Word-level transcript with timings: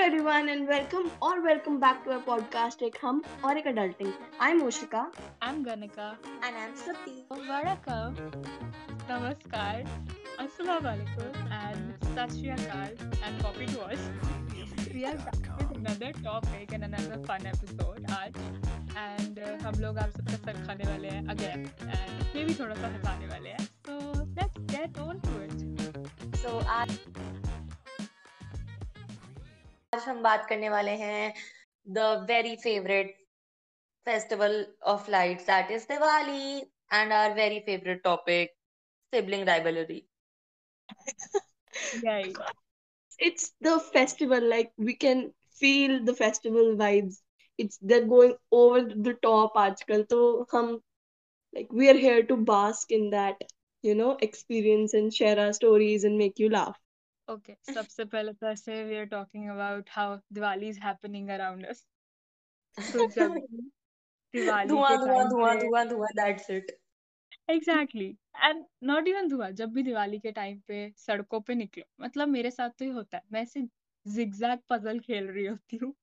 everyone 0.00 0.48
and 0.48 0.68
welcome 0.68 1.10
or 1.20 1.42
welcome 1.42 1.78
back 1.80 2.04
to 2.04 2.10
our 2.12 2.20
podcast 2.26 2.82
एक 2.82 2.96
हम 3.02 3.20
और 3.44 3.58
एक 3.58 3.64
adulting. 3.70 4.12
I'm 4.40 4.60
Oshika. 4.62 5.00
I'm 5.42 5.64
Ganika. 5.64 6.06
And 6.44 6.56
I'm 6.62 6.76
Sati. 6.82 7.24
Vanakkam. 7.30 8.14
Namaskar. 9.08 9.86
Assalamu 10.44 10.90
alaikum 10.92 11.50
and 11.50 12.06
Sat 12.14 12.30
Shri 12.30 12.52
Akal 12.56 12.94
and 13.26 13.42
copy 13.42 13.66
to 13.66 13.82
us. 13.86 13.98
We 14.94 15.04
are 15.04 15.16
back 15.16 15.50
with 15.58 15.76
another 15.78 16.12
topic 16.22 16.72
and 16.72 16.84
another 16.84 17.18
fun 17.26 17.46
episode 17.54 18.06
आज 18.20 18.38
and 19.04 19.38
uh, 19.38 19.56
हम 19.64 19.80
लोग 19.80 19.98
आप 19.98 20.10
सबका 20.10 20.36
sir 20.44 20.64
खाने 20.66 20.90
वाले 20.90 21.08
हैं 21.08 21.26
again 21.34 21.66
and 21.96 22.36
maybe 22.36 22.58
थोड़ा 22.60 22.74
सा 22.74 22.94
हंसाने 22.94 23.26
वाले 23.34 23.50
हैं 23.50 23.68
so 23.88 23.98
let's 24.38 24.64
get 24.76 25.02
on 25.08 25.20
to 25.26 25.34
it. 25.48 25.58
So 26.44 26.60
आज 26.78 26.98
आज 29.98 30.04
हम 30.08 30.20
बात 30.22 30.44
करने 30.48 30.68
वाले 30.70 30.90
हैं 30.96 31.32
the 31.86 31.98
very 32.26 32.54
favourite 32.56 33.08
festival 34.06 34.52
of 34.86 35.10
light 35.10 35.40
that 35.46 35.70
is 35.70 35.86
Diwali 35.88 36.58
and 36.92 37.12
our 37.12 37.34
very 37.34 37.58
favourite 37.60 38.02
topic 38.02 38.52
sibling 39.12 39.46
राइबलरी 39.48 39.96
it's 43.18 43.52
the 43.62 43.76
festival 43.88 44.48
like 44.48 44.72
we 44.80 44.92
can 45.00 45.26
feel 45.62 45.98
the 46.04 46.14
festival 46.14 46.74
vibes 46.78 47.22
it's 47.58 47.78
the 47.84 48.02
going 48.08 48.34
over 48.54 48.92
the 48.96 49.16
top 49.22 49.58
आजकल 49.58 50.02
तो 50.10 50.20
हम 50.52 50.74
like 51.54 51.74
we 51.74 51.88
are 51.88 51.96
here 51.98 52.22
to 52.26 52.36
bask 52.52 52.92
in 52.92 53.10
that 53.10 53.44
you 53.84 53.94
know 53.94 54.16
experience 54.22 54.94
and 54.94 55.10
share 55.12 55.40
our 55.40 55.52
stories 55.54 56.04
and 56.06 56.18
make 56.18 56.40
you 56.40 56.48
laugh 56.50 56.78
Okay, 57.28 57.54
सबसे 57.64 58.04
पहले 58.06 58.32
तो 58.34 58.46
ऐसे 58.48 58.82
we 58.84 58.96
are 58.96 59.04
talking 59.08 59.48
about 59.50 59.90
how 59.92 60.16
Diwali 60.32 60.68
is 60.68 60.80
happening 60.80 61.28
around 61.30 61.66
us 61.68 61.86
तो 62.88 63.04
जब 63.08 63.38
दिवाली 64.34 64.78
धुआँ 64.80 64.96
धुआँ 64.98 65.24
धुआँ 65.28 65.54
धुआँ 65.58 65.84
धुआँ 65.88 66.08
that's 66.16 66.50
it 66.52 66.78
exactly 67.48 68.04
and 68.36 68.64
not 68.82 69.08
even 69.08 69.28
धुआँ 69.28 69.50
जब 69.52 69.72
भी 69.72 69.82
दिवाली 69.82 70.18
के 70.20 70.30
टाइम 70.32 70.58
पे 70.68 70.78
सड़कों 70.98 71.40
पे 71.42 71.54
निकलो 71.54 71.84
मतलब 72.00 72.28
मेरे 72.28 72.50
साथ 72.50 72.70
तो 72.78 72.84
ये 72.84 72.90
होता 72.92 73.16
है 73.18 73.22
मैं 73.32 73.42
ऐसे 73.42 73.62
जिगजैग 74.06 74.60
पजल 74.70 75.00
खेल 75.00 75.26
रही 75.28 75.46
होती 75.46 75.76
हूँ। 75.76 75.94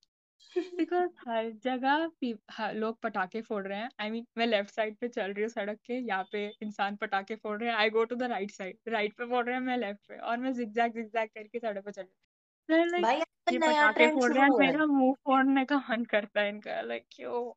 बिकॉज़ 0.77 1.09
हर 1.27 1.49
जगह 1.63 2.07
पी- 2.21 2.35
ह- 2.51 2.71
लोग 2.73 2.99
पटाखे 3.01 3.41
फोड़ 3.41 3.65
रहे 3.67 3.77
हैं। 3.79 3.89
आई 3.99 4.07
I 4.07 4.11
मीन 4.11 4.21
mean, 4.21 4.37
मैं 4.37 4.45
लेफ़्ट 4.47 4.71
साइड 4.71 4.97
पे 4.99 5.07
चल 5.09 5.33
रही 5.33 5.41
हूँ 5.41 5.49
सड़क 5.49 5.79
के 5.85 5.93
यहाँ 5.99 6.23
पे 6.31 6.45
इंसान 6.61 6.95
पटाखे 6.97 7.35
फोड़ 7.37 7.59
रहे 7.59 7.69
हैं। 7.69 7.75
I 7.77 7.89
go 7.91 8.03
to 8.05 8.15
the 8.15 8.23
right 8.31 8.51
side 8.51 8.77
right 8.89 9.17
पे 9.17 9.25
फोड़ 9.25 9.45
रहे 9.45 9.55
हैं 9.55 9.61
मैं 9.63 9.77
लेफ़्ट 9.77 10.07
पे 10.09 10.17
और 10.19 10.37
मैं 10.39 10.53
जिगजैग 10.53 10.93
जिगजैग 10.93 11.29
करके 11.31 11.59
सड़क 11.59 11.85
पे 11.85 11.91
चल 11.91 12.01
रही 12.69 12.79
हूँ। 12.79 12.87
लाइक 12.91 12.91
भाई 12.99 13.19
आजकल 13.19 13.51
ये 13.51 13.59
नया 13.59 13.87
पटाखे 13.87 13.89
ट्रेंड 13.91 14.09
फोड़ 14.09 14.21
शुरू 14.21 14.33
रहे 14.33 14.43
हैं 14.43 14.51
हुआ 14.51 14.65
है। 14.65 14.75
मेरा 14.75 14.85
मुँह 14.87 15.13
फोड़ने 15.25 15.65
का 15.65 15.77
मन 15.89 16.05
करता 16.07 16.41
है 16.41 16.49
इनका 16.49 16.81
लाइक 16.83 17.07
क्यों 17.11 17.51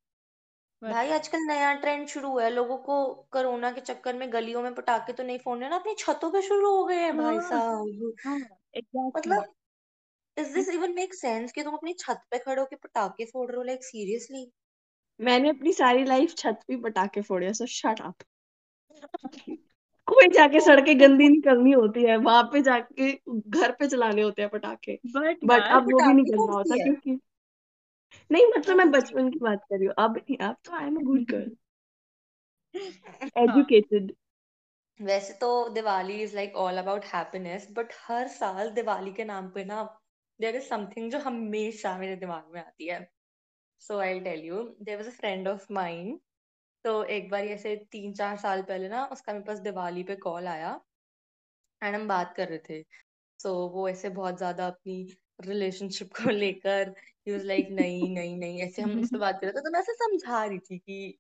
भाई 0.83 1.11
आजकल 1.11 1.39
नया 1.47 1.73
ट्रेंड 1.75 2.07
शुरू 2.09 2.29
हुआ 2.31 2.43
है। 2.45 2.51
लोगों 2.51 2.77
को 2.79 2.95
कोरोना 3.33 3.71
के 3.73 3.81
चक्कर 3.83 4.15
में 4.15 4.33
गलियों 4.33 4.63
में 4.63 4.75
पटाखे 4.75 5.13
तो 5.13 5.23
नहीं 5.23 5.39
फोड़ने 5.39 5.69
ना 5.69 5.77
अपनी 5.77 5.95
छतों 5.99 6.31
पे 6.33 6.43
शुरू 6.43 6.75
हो 6.77 6.85
गए 6.87 6.97
हैं 6.97 7.17
भाई 7.17 7.41
हाँ 7.41 7.43
साहब। 7.43 8.13
हाँ 8.19 8.39
मतलब 9.17 9.45
is 10.39 10.55
this 10.55 10.69
even 10.69 10.95
make 10.95 11.15
sense 11.15 11.53
कि 11.53 11.63
तुम 11.63 11.75
अपनी 11.75 11.93
छत 12.01 12.21
पे 12.31 12.39
खड़े 12.39 12.61
होके 12.61 12.77
पटाखे 12.77 13.25
फोड़ 13.25 13.49
रहे 13.51 13.57
हो? 13.57 13.63
लाइक 13.63 13.85
सीरियसली 13.85 14.51
मैंने 15.21 15.49
अपनी 15.49 15.73
सारी 15.73 16.05
लाइफ 16.05 16.35
छत 16.39 16.61
पे 16.69 16.77
पटाखे 16.83 17.23
फोड़े 17.23 17.53
सो 17.55 17.67
शट 17.67 18.01
अप 18.01 18.23
कोई 20.09 20.29
जाके 20.29 20.61
सड़कें 20.61 20.99
गंदी 21.01 21.29
नहीं 21.29 21.41
करनी 21.43 21.73
होती 21.73 22.03
है 22.05 22.17
वहाँ 22.19 22.43
पे 22.53 22.61
जाके 22.63 23.11
घर 23.33 23.73
पे 23.73 23.89
चलाने 23.89 24.23
होते 24.23 24.43
हैं 24.43 24.51
पटाखे। 24.51 24.99
बट 25.07 25.45
बट 25.45 25.67
अब 25.73 25.93
वो 25.93 26.01
भी 26.01 26.15
नहीं 26.15 26.25
करना 26.27 26.53
होता 26.53 26.77
क्योंकि 26.77 27.19
नहीं 28.31 28.47
मतलब 28.47 28.77
मैं 28.77 28.85
हाँ। 28.85 28.93
बचपन 28.93 29.31
की 29.31 29.39
बात 29.39 29.65
कर 29.71 29.77
रही 29.79 29.87
हूँ 29.87 29.95
अब 29.99 30.17
नहीं 30.19 30.37
अब 30.39 30.57
तो 30.65 30.73
I 30.73 30.87
am 30.87 30.97
a 30.97 31.03
good 31.03 31.25
girl 31.31 31.57
educated 33.39 34.13
वैसे 35.01 35.33
तो 35.35 35.49
Diwali 35.69 36.15
is 36.23 36.35
like 36.37 36.57
all 36.57 36.79
about 36.79 37.05
happiness 37.05 37.67
but 37.73 37.93
हर 38.01 38.29
साल 38.29 38.71
दिवाली 38.71 39.13
के 39.13 39.25
नाम 39.25 39.49
पे 39.51 39.65
ना 39.65 39.83
देयर 40.41 40.57
इज़ 40.57 40.65
समथिंग 40.65 41.11
जो 41.13 41.19
हमेशा 41.21 41.97
मेरे 41.99 42.17
दिमाग 42.17 42.51
में 42.55 42.61
आती 42.61 42.87
है। 42.89 42.99
So 43.83 43.99
I 44.01 44.21
tell 44.21 44.45
you 44.45 44.63
there 44.83 44.97
was 44.97 45.09
a 45.09 45.13
friend 45.15 45.49
of 45.49 45.67
mind 45.75 46.19
तो 46.85 47.03
एक 47.13 47.31
बार 47.31 47.47
ऐसे 47.49 47.77
तीन 47.93 48.13
चार 48.15 48.37
साल 48.39 48.63
पहले 48.65 48.89
ना 48.89 49.05
उसका 49.13 49.33
मेरे 49.33 49.45
पास 49.45 49.61
दिवाली 49.63 50.03
पे 50.05 50.17
कॉल 50.21 50.47
आया 50.49 50.81
एंड 51.83 51.95
हम 51.95 52.07
बात 52.09 52.35
कर 52.37 52.49
रहे 52.49 52.59
थे। 52.69 52.83
सो 53.41 53.49
so, 53.49 53.73
वो 53.75 53.89
ऐसे 53.89 54.09
बहुत 54.11 54.37
ज़्यादा 54.39 54.67
अपनी 54.67 54.97
रिलेशनशिप 55.41 56.11
को 56.17 56.31
लेकर 56.33 56.89
ही 57.27 57.33
वाज 57.33 57.45
लाइक 57.47 57.69
नहीं 57.73 58.09
नहीं 58.11 58.37
नहीं 58.37 58.63
ऐसे 58.63 58.83
हम 58.83 58.99
उस 58.99 59.11
पे 59.11 59.19
बात 59.19 59.41
कर 59.41 59.47
रहे 59.47 59.53
थे। 59.53 59.61
तो 59.61 59.71
मैं 59.71 59.81
ऐसे 59.81 59.93
समझा 59.95 60.45
रही 60.45 60.59
थी 60.61 60.79
कि 60.81 61.19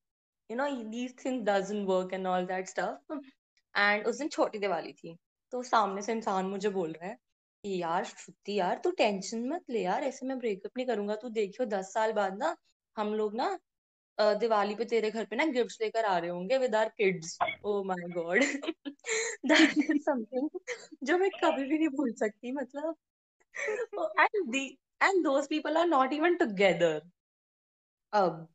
you 0.50 0.56
know 0.56 0.68
these 0.90 1.14
things 1.24 1.44
doesn't 1.48 1.86
work 1.88 2.14
and 2.14 2.26
all 2.26 2.46
that 2.46 2.68
stuff 2.68 3.14
and 3.74 4.06
उस 4.06 4.18
दिन 4.18 4.28
छोटी 4.30 4.58
दिवाली 4.58 4.92
थी 4.94 5.16
तो 5.52 5.62
सामने 5.64 6.02
से 6.02 6.12
इंसान 6.12 6.46
मुझे 6.48 6.68
बोल 6.70 6.92
रहा 6.92 7.08
है 7.08 7.18
कि 7.68 7.80
यार 7.82 8.04
श्रुति 8.06 8.58
यार 8.58 8.78
तू 8.84 8.90
टेंशन 8.98 9.48
मत 9.48 9.64
ले 9.70 9.82
यार 9.82 10.04
ऐसे 10.04 10.26
मैं 10.26 10.38
ब्रेकअप 10.38 10.70
नहीं 10.76 10.86
करूँगा। 10.86 11.14
तू 11.16 11.28
देखियो 11.30 11.66
दस 11.68 11.92
साल 11.94 12.12
बाद 12.12 12.38
ना 12.38 12.56
हम 12.96 13.14
लोग 13.14 13.34
ना 13.36 13.48
अ, 14.18 14.34
दिवाली 14.34 14.74
पे 14.74 14.84
तेरे 14.86 15.10
घर 15.10 15.24
पे 15.24 15.36
ना 15.36 15.44
गिफ्ट्स 15.52 15.78
लेकर 15.82 16.04
आ 16.06 16.18
रहे 16.18 16.30
होंगे 16.30 16.58
with 16.58 16.74
our 16.74 16.88
kids 16.98 17.38
oh 17.64 17.82
my 17.84 18.08
god 18.12 18.44
that 19.46 19.78
is 19.78 20.02
something 20.02 20.48
जो 21.04 21.18
मैं 21.18 21.30
कभी 21.44 21.64
भी 21.64 21.78
नहीं 21.78 21.88
भूल 21.96 22.12
सकती 22.18 22.52
मतलब। 22.52 22.96
And 24.20 24.50
the 24.52 24.64
and 25.02 25.22
those 25.24 25.46
people 25.46 25.76
are 25.76 25.86
not 25.88 26.12
even 26.12 26.36
together 26.36 27.00
अब। 28.12 28.48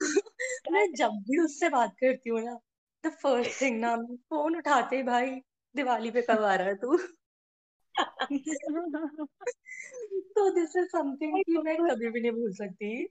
मैं 0.72 0.86
जब 0.94 1.12
भी 1.28 1.38
उससे 1.38 1.68
बात 1.68 1.94
करती 2.00 2.30
हूँ 2.30 2.40
ना 2.42 2.58
द 3.04 3.10
फ़र्स्ट 3.22 3.60
थिंग 3.60 3.80
ना 3.80 3.96
फ़ोन 4.30 4.56
उठाते 4.56 4.96
ही 4.96 5.02
भाई 5.04 5.30
दिवाली 5.74 6.10
पे 6.10 6.22
कब 6.22 6.42
आ 6.44 6.54
रहा 6.54 6.68
है 6.68 6.74
तू? 6.76 6.98
तो 10.36 10.50
दिस 10.54 10.76
इज़ 10.76 10.88
समथिंग 10.92 11.42
कि 11.46 11.58
मैं 11.58 11.76
कभी 11.76 12.10
भी 12.10 12.20
नहीं 12.20 12.32
भूल 12.32 12.52
सकती 12.52 13.08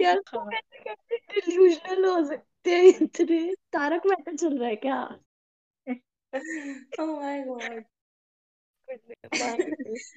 यार 0.00 0.20
हाँ 0.28 0.46
डिल्यूजनल 0.50 2.04
हो 2.04 2.24
सकते 2.28 2.70
हैं 2.70 2.84
इतने 3.02 3.54
तारक 3.72 4.06
मेहता 4.06 4.36
चल 4.36 4.58
रहा 4.58 4.68
है 4.68 4.76
क्या 4.86 5.00
oh 7.00 7.20
my 7.20 7.34
god 7.48 7.84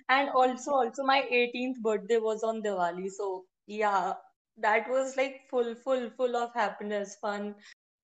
and 0.10 0.30
also 0.30 0.74
also 0.80 1.04
my 1.04 1.18
18th 1.32 1.82
birthday 1.82 2.18
was 2.18 2.44
on 2.44 2.62
Diwali 2.62 3.10
so 3.10 3.46
yeah 3.68 4.14
that 4.58 4.90
was 4.90 5.16
like 5.18 5.38
full 5.50 5.74
full 5.76 6.10
full 6.18 6.36
of 6.36 6.54
happiness 6.54 7.16
fun 7.22 7.56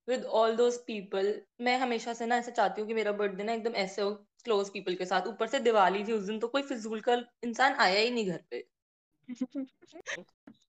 with 0.08 0.24
all 0.26 0.56
those 0.56 0.78
people 0.90 1.32
मैं 1.62 1.78
हमेशा 1.78 2.14
से 2.14 2.26
ना 2.26 2.38
ऐसे 2.38 2.52
चाहती 2.52 2.82
हूँ 2.82 2.88
कि 2.88 2.94
मेरा 2.94 3.12
बर्थडे 3.12 3.44
ना 3.44 3.54
एकदम 3.54 3.76
ऐसे 3.86 4.02
हो 4.02 4.12
क्लोज 4.44 4.70
पीपल 4.70 4.96
के 4.96 5.06
साथ 5.06 5.28
ऊपर 5.28 5.48
से 5.48 5.60
दिवाली 5.60 6.04
थी 6.04 6.12
उस 6.12 6.24
दिन 6.24 6.40
तो 6.40 6.48
कोई 6.48 6.62
फिजूल 6.62 7.02
का 7.02 7.14
इंसान 7.44 7.74
आया 7.74 8.00
ही 8.00 8.12
नहीं 8.12 8.28
घर 8.28 8.44
पे 8.52 8.68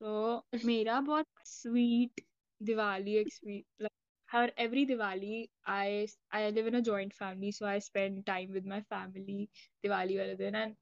so 0.02 0.40
मेरा 0.64 1.00
बहुत 1.00 1.26
स्वीट 1.44 2.20
दिवाली 2.62 3.16
एक्सपीरियंस 3.16 3.88
हर 4.32 4.52
every 4.58 4.86
Diwali 4.86 5.48
I 5.68 6.06
I 6.32 6.50
live 6.50 6.68
in 6.70 6.78
a 6.78 6.82
joint 6.88 7.14
family 7.14 7.52
so 7.52 7.66
I 7.66 7.78
spend 7.78 8.24
time 8.26 8.54
with 8.56 8.66
my 8.72 8.80
family 8.94 9.46
Diwali 9.82 10.16
वाले 10.16 10.34
दिन 10.34 10.76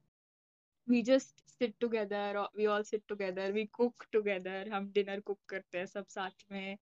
we 0.89 1.01
just 1.09 1.43
sit 1.61 1.73
together 1.83 2.23
or 2.37 2.47
we 2.59 2.67
all 2.67 2.83
sit 2.83 3.03
together 3.11 3.51
we 3.57 3.65
cook 3.79 4.07
together 4.15 4.69
हम 4.69 4.91
dinner 4.91 5.17
cook 5.21 5.39
करते 5.49 5.77
हैं 5.77 5.85
सब 5.85 6.07
साथ 6.07 6.45
में 6.51 6.77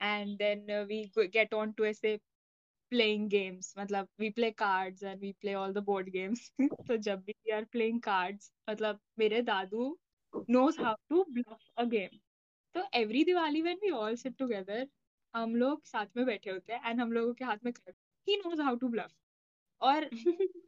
uh, 0.00 0.86
we 0.90 1.04
go- 1.18 1.30
get 1.30 1.54
on 1.54 1.74
to 1.74 1.84
ऐसे 1.84 2.18
playing 2.92 3.28
games 3.28 3.72
मतलब 3.78 4.08
we 4.18 4.30
play 4.30 4.50
cards 4.54 5.02
and 5.02 5.20
we 5.20 5.32
play 5.44 5.54
all 5.54 5.72
the 5.72 5.82
board 5.82 6.10
games 6.12 6.42
तो 6.88 6.96
जब 7.08 7.22
भी 7.24 7.34
we 7.46 7.54
are 7.58 7.64
playing 7.76 8.00
cards 8.08 8.50
मतलब 8.70 9.00
मेरे 9.18 9.42
दादू 9.42 9.86
knows 10.48 10.76
how 10.76 10.94
to 11.12 11.24
bluff 11.36 11.68
a 11.76 11.86
game 11.86 12.18
तो 12.74 12.84
every 12.94 13.24
Diwali 13.24 13.62
when 13.64 13.78
we 13.82 13.92
all 13.92 14.16
sit 14.16 14.38
together 14.38 14.84
हम 15.34 15.54
लोग 15.56 15.84
साथ 15.86 16.06
में 16.16 16.24
बैठे 16.26 16.50
होते 16.50 16.72
हैं 16.72 16.90
एंड 16.90 17.00
हम 17.00 17.12
लोगों 17.12 17.34
के 17.34 17.44
हाथ 17.44 17.64
में 17.64 17.72
कार्ड 17.72 17.94
ही 18.26 18.36
नोज़ 18.36 18.60
हाउ 18.62 18.76
टू 18.76 18.88
ब्लफ 18.88 19.14
और 19.80 20.04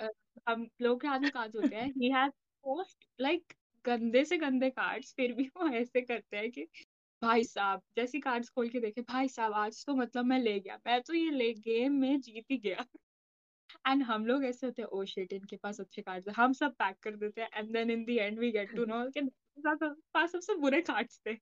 अ, 0.01 0.09
हम 0.49 0.69
लोगों 0.83 0.99
के 0.99 1.09
हाथ 1.09 1.21
में 1.21 1.31
कार्ड्स 1.33 1.57
होते 1.57 1.77
हैं 1.77 1.89
ही 1.99 2.11
हैज़ 2.13 2.33
मोस्ट 2.65 3.07
लाइक 3.21 3.55
गंदे 3.85 4.25
से 4.25 4.37
गंदे 4.39 4.71
कार्ड्स 4.71 5.15
फिर 5.17 5.33
भी 5.35 5.45
वो 5.57 5.69
ऐसे 5.77 6.01
करते 6.03 6.37
हैं 6.37 6.51
कि 6.51 6.67
भाई 7.25 7.45
साहब 7.45 7.81
जैसी 7.97 8.21
कार्ड्स 8.21 8.49
खोल 8.49 8.69
के 8.69 8.81
देखे 8.81 9.01
भाई 9.01 9.29
साहब 9.29 9.53
आज 9.53 9.85
तो 9.87 9.95
मतलब 9.95 10.25
मैं 10.25 10.39
ले 10.39 10.61
गया 10.61 10.79
मैं 10.87 11.01
तो 11.03 11.15
ये 11.15 11.31
ले 11.31 11.53
गेम 11.55 11.93
में 11.93 12.21
जीत 12.21 12.45
ही 12.51 12.57
गया। 12.59 12.85
एंड 13.89 14.03
हम 14.03 14.27
लोग 14.27 14.45
ऐसे 14.45 14.67
होते 14.67 14.83
हैं 14.83 14.89
ओ 14.89 15.05
शिट 15.05 15.33
इनके 15.33 15.57
पास 15.57 15.81
अच्छे 15.81 16.03
कार्ड्स 16.03 16.29
हैं। 16.29 16.35
हम 16.35 16.53
सब 16.53 16.73
पैक 16.73 16.97
कर 17.03 17.17
देते 17.17 17.43
हैं 17.43 17.49
and 17.55 17.73
then 17.73 17.91
in 17.91 18.05
the 18.05 18.11
end 18.11 18.39
we 18.39 18.51
get 18.51 18.77
to 18.77 18.85
know 18.85 19.11
कि 19.11 19.21
पास 20.15 20.33
सबसे 20.33 20.55
बुरे 20.55 20.81
कार्ड्स 20.81 21.21
थे। 21.27 21.33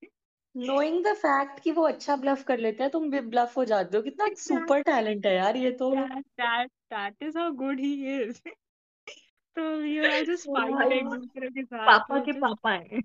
नोइंग 0.57 1.05
द 1.05 1.15
फैक्ट 1.15 1.61
कि 1.61 1.71
वो 1.71 1.83
अच्छा 1.83 2.17
ब्लफ 2.17 2.45
कर 2.45 2.59
लेता 2.59 2.85
है 2.85 2.91
तुम 2.91 3.11
भी 3.11 3.21
ब्लफ 3.21 3.57
हो 3.57 3.65
जाते 3.65 3.97
हो। 3.97 4.03
कितना 4.03 4.29
सुपर 4.35 4.83
टैलेंट 4.83 5.27
है 5.27 5.35
यार 5.37 5.57
ये 5.57 5.71
तो। 5.71 5.91
That 5.91 6.69
that 6.93 7.29
is 7.29 7.37
how 7.37 7.49
good 7.61 7.81
he 7.81 7.93
is. 8.19 8.41
तो 9.57 9.85
यू 9.85 10.05
आर 10.05 10.25
जस्ट 10.25 10.47
फाइट 10.47 10.75
भाई 10.75 10.99
एक 10.99 11.05
दूसरे 11.05 11.49
के 11.49 11.65
साथ 11.65 11.87
पापा 11.87 12.19
तो 12.19 12.25
के 12.25 12.33
पापा 12.33 12.71
हैं। 12.73 13.03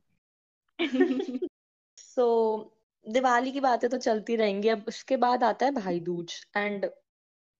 सो 2.17 2.23
so, 2.23 3.13
दिवाली 3.13 3.51
की 3.51 3.59
बातें 3.59 3.89
तो 3.89 3.97
चलती 3.97 4.35
रहेंगी 4.35 4.69
अब 4.69 4.85
उसके 4.87 5.17
बाद 5.17 5.43
आता 5.43 5.65
है 5.65 5.71
भाई 5.71 5.99
दूज 5.99 6.33
एंड 6.57 6.89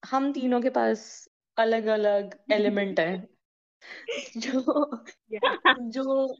हम 0.06 0.34
तीनों 0.34 0.62
के 0.62 0.70
पास 0.70 1.30
अलग 1.58 1.86
अलग 1.86 2.38
एलिमेंट 2.52 3.00
है। 3.00 3.28
जो 4.38 5.02
जो 5.80 6.36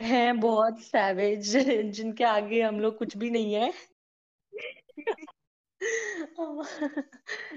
है 0.00 0.32
बहुत 0.32 0.80
सैवेज 0.80 1.56
जिनके 1.92 2.24
आगे 2.24 2.62
हम 2.62 2.80
लोग 2.80 2.98
कुछ 2.98 3.16
भी 3.16 3.30
नहीं 3.30 3.54
है। 3.54 3.72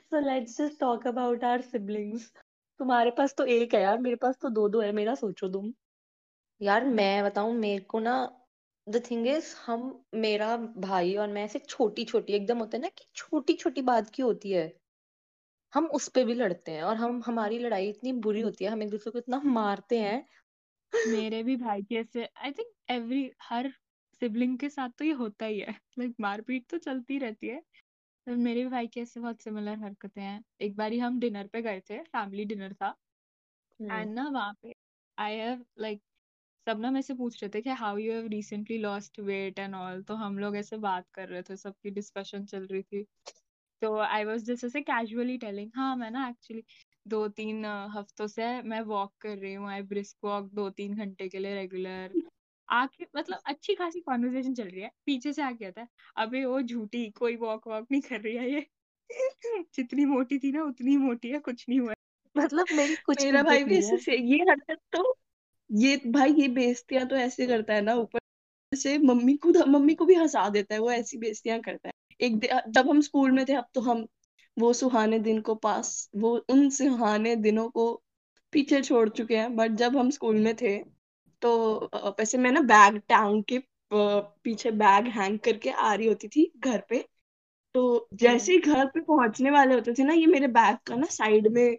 So 0.04 0.19
let's 0.19 0.57
just 0.57 0.80
talk 0.80 1.07
about 1.07 1.44
our 1.44 1.62
siblings 1.62 2.31
तुम्हारे 2.80 3.12
पास 3.12 3.36
तो 3.38 3.45
एक 3.45 3.74
है 3.74 3.81
यार 3.81 3.98
मेरे 3.98 4.16
पास 4.16 4.38
तो 4.42 4.50
दो 4.50 4.69
दो 4.69 4.81
है 4.81 4.92
मेरा 4.92 5.16
सोचो 5.16 5.50
तुम। 5.50 5.74
यार 6.62 6.86
मैं 6.86 7.24
बताऊँ 7.24 7.54
मेरे 7.54 7.84
को 7.84 8.00
ना 8.00 8.39
द 8.90 9.02
थिंग 9.12 9.28
इज़ 9.28 9.56
हम 9.66 10.06
मेरा 10.16 10.58
भाई 10.58 11.16
और 11.16 11.28
मैं 11.28 11.44
ऐसे 11.44 11.60
छोटी 11.60 12.06
छोटी 12.06 12.34
एकदम 12.34 12.58
होता 12.58 12.78
है 12.78 12.82
ना 12.82 12.90
कि 12.90 13.06
छोटी 13.16 13.54
छोटी 13.54 13.82
बात 13.82 14.10
की 14.10 14.22
होती 14.22 14.52
है। 14.52 14.72
हम 15.74 15.86
उस 15.86 16.08
पे 16.08 16.24
भी 16.26 16.34
लड़ते 16.34 16.72
हैं 16.72 16.84
और 16.84 16.96
हम 16.96 17.22
हमारी 17.26 17.60
लड़ाई 17.60 17.90
इतनी 17.90 18.14
बुरी 18.14 18.42
होती 18.42 18.66
है 18.66 18.72
हम 18.72 18.84
एक 18.84 18.90
दूसरे 18.90 19.12
को 19.12 19.20
इतना 19.20 19.42
मारते 19.46 20.00
हैं। 20.00 20.26
मेरे 20.94 21.44
भी 21.44 21.56
भाई 21.56 21.82
के 21.82 21.96
ऐसे 21.96 22.26
आई 22.38 22.52
थिंक 22.52 22.68
एवरी 22.90 23.32
हर 23.42 23.72
सिबलिंग 24.22 24.58
के 24.60 24.70
साथ 24.70 24.90
तो 24.90 25.06
ये 25.06 25.12
होता 25.12 25.46
ही 25.46 25.60
है। 25.60 25.72
लाइक 26.00 26.16
मारपीट 26.20 26.66
तो 26.70 26.78
चलती 26.78 27.18
रहती 27.18 27.48
है। 27.48 27.62
तो 28.28 28.36
मेरे 28.36 28.64
भी 28.64 28.70
भाई 28.70 28.88
के 28.88 29.02
ऐसे 29.02 29.20
बहुत 29.20 29.42
सिमिलर 29.42 29.78
हरकतें 29.78 30.22
हैं। 30.22 30.44
एक 30.62 30.76
बार 30.76 30.94
हम 30.94 31.20
डिनर 31.20 31.48
पे 31.48 31.62
गए 31.62 31.80
थे 31.80 32.00
फैमिली 32.04 32.46
डिनर 32.46 32.74
था। 32.74 32.96
हम्म। 33.80 33.92
एंड 33.92 34.14
ना 34.14 34.28
वहाँ 34.30 34.54
पे 34.62 34.74
आई 35.18 35.36
हैव 35.36 35.66
लाइक 35.80 36.02
सब 36.68 36.80
ना 36.80 36.92
मेरे 36.92 37.02
से 37.02 37.14
पूछ 37.14 37.44
रहे 37.44 37.50
थे 37.50 37.62
कि 37.62 37.70
how 37.70 37.98
you 37.98 38.14
have 38.14 38.28
recently 38.28 38.78
lost 38.78 39.20
weight 39.20 39.60
and 39.60 39.76
all 39.76 40.02
तो 40.04 40.16
हम 40.16 40.40
लोग 40.40 40.56
ऐसे 40.58 40.78
बात 40.78 41.06
कर 41.14 41.28
रहे 41.30 41.42
थे 41.42 41.56
सबकी 41.56 41.90
डिस्कशन 41.90 42.46
चल 42.46 42.66
रही 42.66 42.82
थी। 42.82 43.04
तो 43.82 43.96
आई 43.98 44.24
वॉज़ 44.24 44.46
जस्ट 44.46 44.64
ऐसे 44.64 44.82
कैजुअली 44.82 45.38
टेलिंग 45.38 45.72
हाँ 45.76 45.96
मैं 45.96 46.12
ना 46.12 46.28
एक्चुअली 46.30 46.64
दो 47.08 47.28
तीन 47.28 47.66
हफ्तों 47.66 48.28
से 48.28 48.62
मैं 48.62 48.82
वॉक 48.82 49.14
कर 49.22 49.38
रही 49.38 49.54
हूँ 49.54 49.70
आई 49.70 49.82
ब्रिस्क 49.82 50.18
वॉक 50.24 50.50
दो 50.54 50.70
तीन 50.70 50.96
घंटे 50.96 51.30
के 51.30 51.40
लिए 51.40 51.56
रेगुलर 51.56 52.16
आके 52.70 53.06
मतलब 53.16 53.40
अच्छी 53.46 53.76
खासी 53.76 54.00
कॉन्वर्जेशन 54.00 54.54
चल 54.54 54.68
रही 54.70 54.82
है 54.82 54.92
पीछे 55.06 55.34
से 55.34 55.42
आके 55.42 55.66
आता 55.66 55.82
है 55.82 55.88
अबे 56.18 56.46
वो 56.46 56.62
झूठी 56.62 57.10
कोई 57.10 57.36
वॉक 57.36 57.68
वॉक 57.68 57.88
नहीं 57.92 58.02
कर 58.02 58.22
रही 58.22 58.36
है 58.36 58.52
ये। 58.52 58.66
जितनी 59.76 60.06
मोटी 60.06 60.40
थी 60.40 60.52
ना 60.52 60.64
उतनी 60.64 60.98
मोटी 60.98 61.30
है 61.30 61.40
कुछ 61.40 61.66
नहीं 61.70 61.80
हुआ। 61.80 61.94
मतलब 62.36 62.68
मेरी 62.72 62.96
कुछ 62.96 63.24
मेरा 63.24 63.42
भाई 63.44 63.64
भी 63.64 63.76
ये 64.34 64.44
हरकत 64.44 64.80
तो 64.92 65.18
ये 65.69 65.95
भाई 66.07 66.33
ये 66.33 66.48
बेइज्जतियाँ 66.50 67.06
तो 67.07 67.16
ऐसे 67.18 67.45
करता 67.48 67.74
है 67.74 67.81
ना 67.81 67.94
ऊपर 67.95 68.19
से, 68.71 68.98
मम्मी 69.00 69.36
को 69.38 69.50
मम्मी 69.68 69.95
को 69.95 70.06
भी 70.06 70.16
हंसा 70.16 70.48
देता 70.50 70.75
है, 70.75 70.80
वो 70.81 70.92
ऐसी 70.92 71.18
बेइज्जतियाँ 71.18 71.60
करता 71.62 71.89
है। 71.89 71.94
एक 72.19 72.39
जब 72.69 72.89
हम 72.89 73.01
स्कूल 73.01 73.31
में 73.31 73.45
थे, 73.45 73.54
अब 73.54 73.66
तो 73.74 73.81
हम 73.81 74.06
वो 74.57 74.74
सुहाने 74.74 75.19
दिन 75.21 75.42
को 75.42 75.56
पास, 75.57 76.10
वो 76.16 76.36
उन 76.51 76.69
सुहाने 76.71 77.36
दिनों 77.38 77.69
को 77.71 77.92
पीछे 78.54 78.81
छोड़ 78.83 79.10
चुके 79.12 79.38
हैं, 79.38 79.56
बट 79.56 79.71
जब 79.75 79.98
हम 79.98 80.10
स्कूल 80.12 80.39
में 80.39 80.56
थे 80.57 80.77
तो 81.42 81.51
वैसे 82.19 82.38
मैं 82.38 82.51
ना 82.51 82.62
बैग 82.63 82.98
टांग 83.10 83.44
के 83.45 83.60
पीछे 83.94 84.71
बैग 84.74 85.07
हैंग 85.10 85.39
करके 85.39 85.69
आ 85.71 85.94
रही 85.95 86.07
होती 86.07 86.27
थी 86.30 86.51
घर 86.60 86.81
पे। 86.89 87.00
तो 87.75 88.10
जैसे 88.16 88.51
ही 88.54 88.60
घर 88.60 88.86
पे 88.88 89.01
पहुँचने 89.01 89.51
वाले 89.51 89.75
होते 89.75 89.94
थे 89.94 90.04
ना, 90.04 90.13
ये 90.13 90.25
मेरे 90.27 90.48
बैग 90.50 90.77
का 90.88 90.95
ना 90.95 91.07
साइड 91.12 91.48
में 91.54 91.75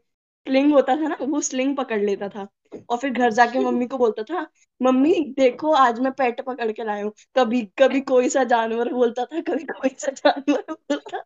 स्लिंग 0.46 0.72
होता 0.74 0.96
था 0.96 1.08
ना, 1.08 1.16
वो 1.22 1.40
स्लिंग 1.42 1.76
पकड़ 1.76 2.00
लेता 2.02 2.28
था। 2.28 2.48
और 2.90 2.98
फिर 2.98 3.10
घर 3.12 3.32
जाके 3.32 3.58
मम्मी 3.58 3.86
को 3.86 3.98
बोलता 3.98 4.22
था 4.22 4.46
मम्मी 4.80 5.12
देखो 5.38 5.72
आज 5.74 6.00
मैं 6.00 6.12
पेट 6.12 6.40
पकड़ 6.40 6.70
के 6.72 6.84
लाया 6.84 7.04
हूँ। 7.04 7.12
कभी 7.36 7.62
कभी 7.78 8.00
कोई 8.00 8.28
सा 8.28 8.44
जानवर 8.44 8.92
बोलता 8.92 9.24
था 9.24 9.40
कभी 9.40 9.64
कोई 9.64 9.88
सा 9.98 10.12
जानवर 10.12 10.64
बोलता 10.72 11.24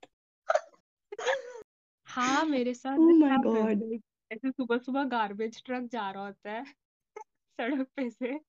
हाँ 2.09 2.45
मेरे 2.45 2.75
साथ 2.75 2.99
हैपेंस 2.99 3.41
गॉड 3.45 3.81
लाइक 3.81 4.03
ऐसे 4.31 4.51
सुबह 4.51 4.79
सुबह 4.79 5.05
गार्बेज 5.05 5.63
ट्रक 5.65 5.89
जा 5.93 6.11
रहा 6.11 6.27
होता 6.27 6.51
है 6.51 6.65
सड़क 7.59 7.87
पे 7.97 8.11
से। 8.11 8.41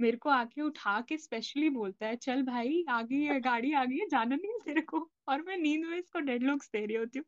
मेरे 0.00 0.16
को 0.16 0.30
आके 0.30 0.62
उठा 0.62 1.00
के 1.00 1.18
स्पेशली 1.18 1.70
बोलता 1.70 2.06
है 2.06 2.16
चल 2.16 2.42
भाई 2.42 2.84
आ 2.90 3.02
गई 3.02 3.22
है 3.22 3.40
गाड़ी 3.40 3.72
आ 3.72 3.84
गई 3.84 3.98
है 3.98 4.06
जाना 4.08 4.36
नहीं 4.36 4.52
है 4.52 4.58
तेरे 4.64 4.80
को। 4.80 5.10
और 5.28 5.42
मैं 5.42 5.56
नींद 5.56 5.84
में 5.86 5.96
इसको 5.98 6.20
डेड 6.20 6.42
लुक्स 6.42 6.70
दे 6.72 6.86
रही 6.86 6.96
होती 6.96 7.18
हूँ। 7.18 7.24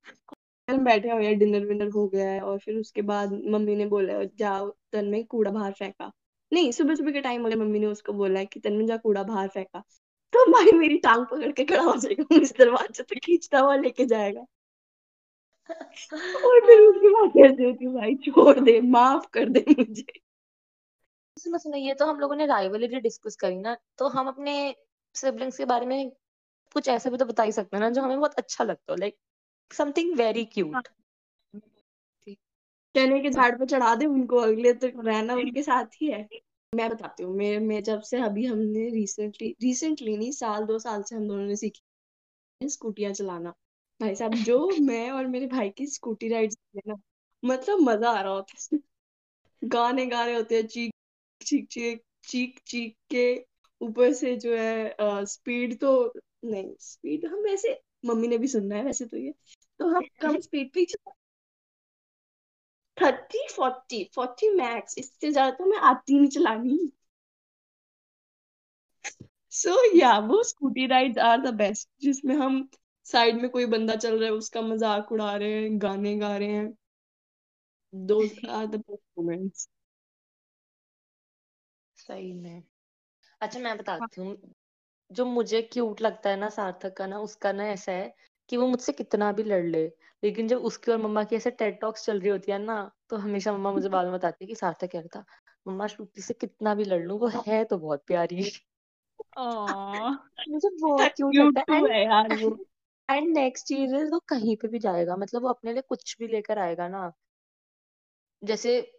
हम 0.70 0.84
बैठे 0.84 1.10
हुए 1.10 1.34
डिनर 1.34 1.66
विनर 1.66 1.90
हो 1.90 2.08
गया 2.08 2.30
है 2.30 2.40
और 2.40 2.58
फिर 2.58 2.76
उसके 2.76 3.02
बाद 3.02 3.42
मम्मी 3.46 3.76
ने 3.76 3.86
बोला, 3.86 4.24
जाओ 4.24 4.76
तन 4.92 5.06
में 5.06 5.26
कूड़ा 5.26 5.50
बाहर 5.50 5.72
फेंका। 5.72 6.12
नहीं 6.52 6.72
सुबह 6.72 6.94
सुबह 6.94 7.12
के 7.12 7.20
टाइम 7.20 7.42
वाले 7.42 7.56
मम्मी 7.56 7.78
ने 7.78 7.86
उसको 7.86 8.12
बोला 8.12 8.40
है 8.40 8.46
कि, 8.46 8.60
तन 8.60 8.72
में 8.72 8.86
जा 8.86 8.96
कूड़ा 8.96 9.22
बाहर 9.22 9.48
फेंका। 9.48 9.82
तो 10.32 10.52
भाई 10.52 10.78
मेरी 10.78 10.98
टांग 10.98 11.26
पकड़ 11.26 11.52
के 11.52 11.64
खड़ा 11.64 11.82
हो 11.82 11.96
जाएगा 11.96 12.40
इस 12.42 12.54
दरवाजे 12.58 13.02
तक 13.02 13.18
खींचता 13.24 13.60
हुआ 13.60 13.76
लेके 13.76 14.06
जाएगा। 14.06 14.40
और 14.40 16.60
फिर 16.66 16.80
उसके 16.80 17.08
बाद 17.08 17.30
कहते 17.30 17.64
हो 17.64 17.72
कि 17.72 17.86
भाई 17.86 18.14
छोड़ 18.26 18.60
दे, 18.60 18.80
माफ़ 18.80 19.26
कर 19.32 19.48
दे 19.48 19.64
मुझे। 19.68 20.04
सुनो 21.36 21.76
ये 21.76 21.94
तो 21.94 22.06
हम 22.06 22.20
लोगों 22.20 22.36
ने 22.36 22.46
राइवलरी 22.46 23.00
डिस्कस 23.00 23.36
करी 23.36 23.58
ना 23.58 23.76
तो 23.98 24.08
हम 24.08 24.28
अपने 24.28 24.74
सिबलिंग्स 25.14 25.58
के 25.58 25.64
बारे 25.64 25.86
में 25.86 26.10
कुछ 26.74 26.88
ऐसा 26.88 27.10
भी 27.10 27.16
तो 27.16 27.24
बता 27.24 27.42
ही 27.42 27.52
सकते 27.52 27.76
हैं 27.76 27.82
ना, 27.82 27.90
जो 27.90 28.02
हमें 28.02 28.18
बहुत 28.18 28.34
अच्छा 28.34 28.64
लगता 28.64 28.92
हो 28.92 28.96
लाइक 28.96 29.16
समथिंग 29.70 30.14
वेरी 30.16 30.44
क्यूट 30.46 30.88
चने 32.94 33.18
के 33.20 33.30
झाड़ 33.30 33.50
पे 33.58 33.66
चढ़ा 33.66 33.94
दे 33.94 34.06
उनको 34.06 34.36
अगले 34.38 34.72
तक 34.74 34.92
रहना 35.06 35.34
उनके 35.36 35.62
साथ 35.62 35.94
ही 36.02 36.10
है। 36.10 36.28
मैं 36.72 36.88
बताती 36.90 37.22
हूँ 37.22 37.34
मैं 37.36 37.58
मैं 37.60 37.82
जब 37.82 38.00
से 38.02 38.20
अभी 38.22 38.44
हमने 38.46 38.88
रिसेंटली 38.90 39.48
रिसेंटली 39.62 40.16
नहीं 40.16 40.32
साल 40.32 40.64
दो 40.66 40.78
साल 40.78 41.02
से 41.02 41.16
हम 41.16 41.26
दोनों 41.28 41.46
ने 41.46 41.56
सीखी 41.56 42.68
स्कूटियाँ 42.68 43.12
चलाना। 43.12 43.50
भाई 44.00 44.14
साहब 44.14 44.34
जो 44.44 44.58
मैं 44.82 45.10
और 45.10 45.26
मेरे 45.26 45.46
भाई 45.46 45.70
की 45.70 45.86
स्कूटी 45.86 46.28
राइड 46.28 46.54
ना 46.88 46.94
मतलब 47.42 47.80
मज़ा 47.80 48.10
आ 48.10 48.20
रहा 48.20 48.32
होता 48.32 48.76
है। 48.76 48.80
गाने 49.62 50.06
गा 50.06 50.24
रहे 50.24 50.34
होते 50.34 50.56
हैं 50.56 50.66
चीख 50.66 50.92
चीख 51.40 51.66
चीख 51.68 52.00
चीख 52.24 52.60
चीख 52.66 52.96
के 53.10 53.24
ऊपर 53.80 54.12
से 54.14 54.36
जो 54.36 54.56
है 54.56 55.24
स्पीड 55.26 55.78
तो 55.80 55.92
नहीं 56.44 56.74
स्पीड 56.80 57.26
हम 57.26 57.42
वैसे 57.42 57.80
मम्मी 58.06 58.28
ने 58.28 58.38
भी 58.38 58.48
सुनना 58.48 58.76
है 58.76 58.84
वैसे 58.84 59.06
तो 59.06 59.16
ये। 59.16 59.34
तो 59.80 59.88
हम 59.88 60.02
कम 60.20 60.38
स्पीड 60.40 60.70
पे 60.72 60.84
थर्टी 62.98 63.40
फोर्टी 63.48 63.98
फोर्टी 64.14 64.50
मैक्स 64.54 64.94
इससे 64.98 65.30
ज़्यादा 65.32 65.50
तो 65.56 65.64
मैं 65.66 65.78
आती 65.88 66.18
नहीं 66.18 66.28
चलानी। 66.30 66.78
सो 69.52 69.70
so, 69.70 69.96
या 69.96 70.10
yeah, 70.10 70.28
वो 70.28 70.42
scooty 70.42 70.86
rides 70.86 71.18
are 71.20 71.40
the 71.40 71.52
best 71.54 71.88
जिसमें 72.02 72.34
हम 72.36 72.58
साइड 73.06 73.40
में 73.42 73.48
कोई 73.50 73.66
बंदा 73.68 73.96
चल 73.96 74.18
रहा 74.18 74.28
है 74.28 74.34
उसका 74.34 74.60
मज़ाक 74.62 75.12
उड़ा 75.12 75.34
रहे 75.36 75.62
हैं 75.62 75.80
गाने 75.82 76.16
गा 76.18 76.36
रहे 76.36 76.48
हैं। 76.48 76.68
Those 77.92 78.32
are 78.50 78.66
the 78.66 78.76
best 78.80 79.02
moments 79.18 79.68
सही 81.98 82.32
में। 82.32 82.62
अच्छा 83.40 83.60
मैं 83.60 83.76
बताती 83.78 84.20
हूँ। 84.20 84.36
जो 85.10 85.24
मुझे 85.26 85.62
क्यूट 85.64 86.00
लगता 86.02 86.30
है 86.30 86.36
ना 86.36 86.48
सार्थक 86.50 86.96
का 86.96 87.06
ना 87.06 87.18
उसका 87.20 87.52
ना 87.52 87.66
ऐसा 87.68 87.92
है 87.92 88.14
कि 88.50 88.56
वो 88.56 88.66
मुझसे 88.66 88.92
कितना 88.92 89.32
भी 89.32 89.42
लड़ 89.42 89.64
ले 89.64 89.86
लेकिन 90.22 90.48
जब 90.48 90.58
उसकी 90.58 90.92
और 90.92 90.98
मम्मा 90.98 91.24
की 91.24 91.36
ऐसे 91.36 91.50
टेड 91.50 91.80
टॉक्स 91.80 92.04
चल 92.04 92.20
रही 92.20 92.28
होती 92.28 92.52
है 92.52 92.58
ना 92.58 92.90
तो 93.10 93.16
हमेशा 93.16 93.52
मम्मा 93.52 93.72
मुझे 93.72 93.88
बाद 93.88 94.04
में 94.04 94.14
बताती 94.14 94.44
है 94.44 94.48
कि 94.48 94.54
सार्थक 94.54 94.92
कह 94.92 95.00
रहा 95.00 95.20
था 95.20 95.24
मम्मा 95.68 95.86
श्रुति 95.86 96.22
से 96.22 96.34
कितना 96.34 96.74
भी 96.74 96.84
लड़ 96.84 97.02
लूँ 97.02 97.18
वो 97.18 97.30
है 97.46 97.64
तो 97.64 97.78
बहुत 97.78 98.04
प्यारी। 98.06 98.36
मुझे 100.48 100.68
बहुत 100.80 101.12
क्यूट 101.16 101.34
लगता 101.34 101.74
है। 101.74 102.04
यार 102.04 102.32
वो। 102.34 102.66
एंड 103.10 103.28
नेक्स्ट 103.38 103.72
इज़ 103.72 103.94
वो 103.94 104.18
कहीं 104.18 104.56
पे 104.56 104.68
भी 104.68 104.78
जाएगा 104.78 105.16
मतलब 105.16 105.42
वो 105.42 105.48
अपने 105.48 105.72
लिए 105.72 105.82
कुछ 105.82 106.16
भी 106.18 106.26
लेकर 106.28 106.58
आएगा 106.58 106.88
ना। 106.88 107.12
जैसे 108.44 108.92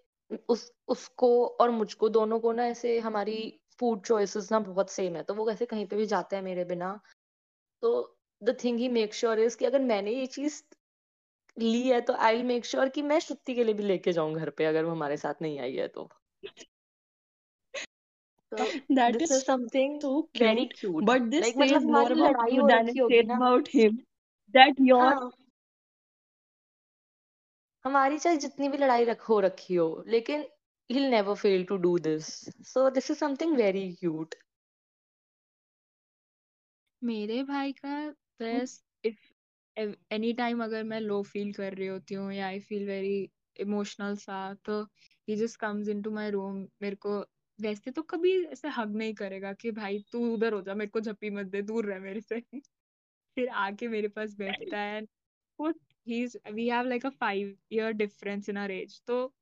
उस 0.50 0.72
उसको 0.88 1.48
और 1.48 1.70
मुझको 1.70 2.10
दोनों 2.10 2.40
को 2.40 2.52
ना 2.52 2.66
ऐसे 2.66 3.00
हमारी 3.00 3.62
फ़ूड 3.80 4.02
चॉइसेस 4.06 4.52
ना 4.52 4.60
बहुत 4.60 4.90
सेम 4.90 5.16
है 5.16 5.24
तो 5.24 5.34
वो 5.34 5.46
कैसे 5.46 5.66
कहीं 5.66 5.86
पे 5.86 5.96
भी 5.96 6.06
जाते 6.06 6.36
है 6.36 6.42
मेरे 6.42 6.66
बिना। 6.66 7.00
तो 7.82 8.18
the 8.44 8.58
thing 8.64 8.80
he 8.80 8.90
make 8.90 9.14
sure 9.14 9.40
is 9.40 9.58
कि 9.58 9.66
अगर 9.66 9.80
मैंने 9.80 10.12
ये 10.12 10.26
चीज़ 10.26 10.64
ली 11.58 11.82
है 11.90 12.02
तो 12.02 12.14
आई 12.14 12.44
मेक 12.44 12.66
श्योर 12.66 12.90
कि 12.90 13.02
मैं 13.02 13.20
श्रुति 13.20 13.56
के 13.56 13.64
लिए 13.64 13.74
भी 13.74 13.84
लेके 13.84 14.14
जाऊँ 14.14 14.34
घर 14.36 14.50
पे 14.50 14.66
अगर 14.66 14.86
वो 14.86 14.92
हमारे 14.92 15.18
साथ 15.18 15.42
नहीं 15.42 15.60
आई 15.60 15.76
है 15.76 15.88
तो। 15.88 16.10
Cute. 20.76 21.06
but 21.06 21.32
this 21.32 21.46
says 21.46 21.58
मतलब 21.58 21.84
more 21.84 22.12
about 22.12 22.52
you 22.52 22.62
हो 22.62 22.68
than 22.68 22.90
it 22.90 22.98
says 23.12 23.30
about 23.36 23.68
him. 23.68 24.00
That 24.54 24.80
your 24.80 25.04
हाँ। 25.04 25.32
हमारी 27.86 28.18
चाहे 28.18 28.38
जितनी 28.38 28.70
भी 28.70 28.78
लड़ाई 28.78 29.04
रख 29.04 29.22
हो 29.30 29.40
रखी 29.40 29.76
हो 29.76 30.04
लेकिन 30.08 30.46
he'll 30.90 31.10
never 31.10 31.36
fail 31.36 31.66
to 31.66 31.78
do 31.78 31.94
this. 32.00 32.50
So 32.64 32.90
this 32.90 33.10
is 33.10 33.18
something 33.18 33.56
very 33.58 33.86
cute. 34.02 34.36
मेरे 37.04 37.44
भाई 37.44 37.72
का 37.72 38.14
बस 38.44 38.86
इफ़ 39.06 39.32
एनी 40.12 40.34
टाइम 40.34 40.64
अगर 40.64 40.84
मैं 40.84 41.00
लो 41.00 41.24
फील 41.24 41.54
कर 41.54 41.74
रही 41.74 41.88
होती 41.88 42.14
हूँ 42.16 42.34
या 42.34 42.48
आई 42.48 42.60
फील 42.60 42.88
वेरी 42.88 43.32
इमोशनल 43.60 44.16
सा 44.16 44.54
तो 44.54 44.84
ही 45.30 45.36
just 45.36 45.60
comes 45.60 45.88
into 45.88 46.12
my 46.12 46.32
room 46.32 46.68
मेरे 46.82 46.96
को, 46.96 47.26
वैसे 47.62 47.92
तो 47.92 48.02
कभी 48.02 48.46
ऐसे 48.46 48.68
हग 48.68 48.96
नहीं 48.96 49.14
करेगा 49.14 49.54
कि 49.54 49.72
भाई 49.72 50.06
तू 50.12 50.34
उधर 50.34 50.54
हो 50.54 50.62
जा, 50.62 50.74
मेरे 50.74 50.90
को 50.90 51.00
झप्पी 51.00 51.30
मत 51.30 51.46
दे, 51.46 51.62
दूर 51.62 51.86
रह 51.86 52.00
मेरे 52.00 52.22
से। 52.22 52.40
फिर 53.36 53.50
आके 53.50 53.88
मेरे 53.88 54.08
पास 54.08 54.36
बैठता 54.36 54.80
है 54.80 55.02
वो 55.60 55.74
he's 56.10 56.36
we 56.54 56.70
have 56.70 56.90
like 56.94 57.06
a 57.06 57.12
five 57.12 57.50
year 57.74 57.94
difference 58.02 58.50
in 58.50 58.58
our 58.58 58.72
age. 58.72 59.02
तो 59.08 59.34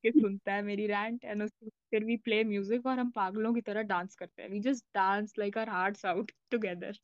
के 0.03 0.12
सुनता 0.12 0.53
है 0.53 0.62
मेरी 0.63 0.88
रैंट 0.88 1.25
एंड 1.25 1.44
उसके 1.44 1.70
फिर 1.91 2.03
वी 2.06 2.18
प्ले 2.25 2.44
म्यूज़िक 2.44 2.86
और 2.86 3.00
हम 3.00 3.10
पागलों 3.12 3.53
की 3.53 3.62
तरह 3.62 3.82
डांस 3.84 4.15
करते 4.15 4.41
हैं। 4.41 4.50
We 4.50 4.60
just 4.62 4.86
dance 4.96 5.34
like 5.39 5.58
our 5.58 5.70
hearts 5.70 6.06
out 6.06 6.32
together 6.51 7.00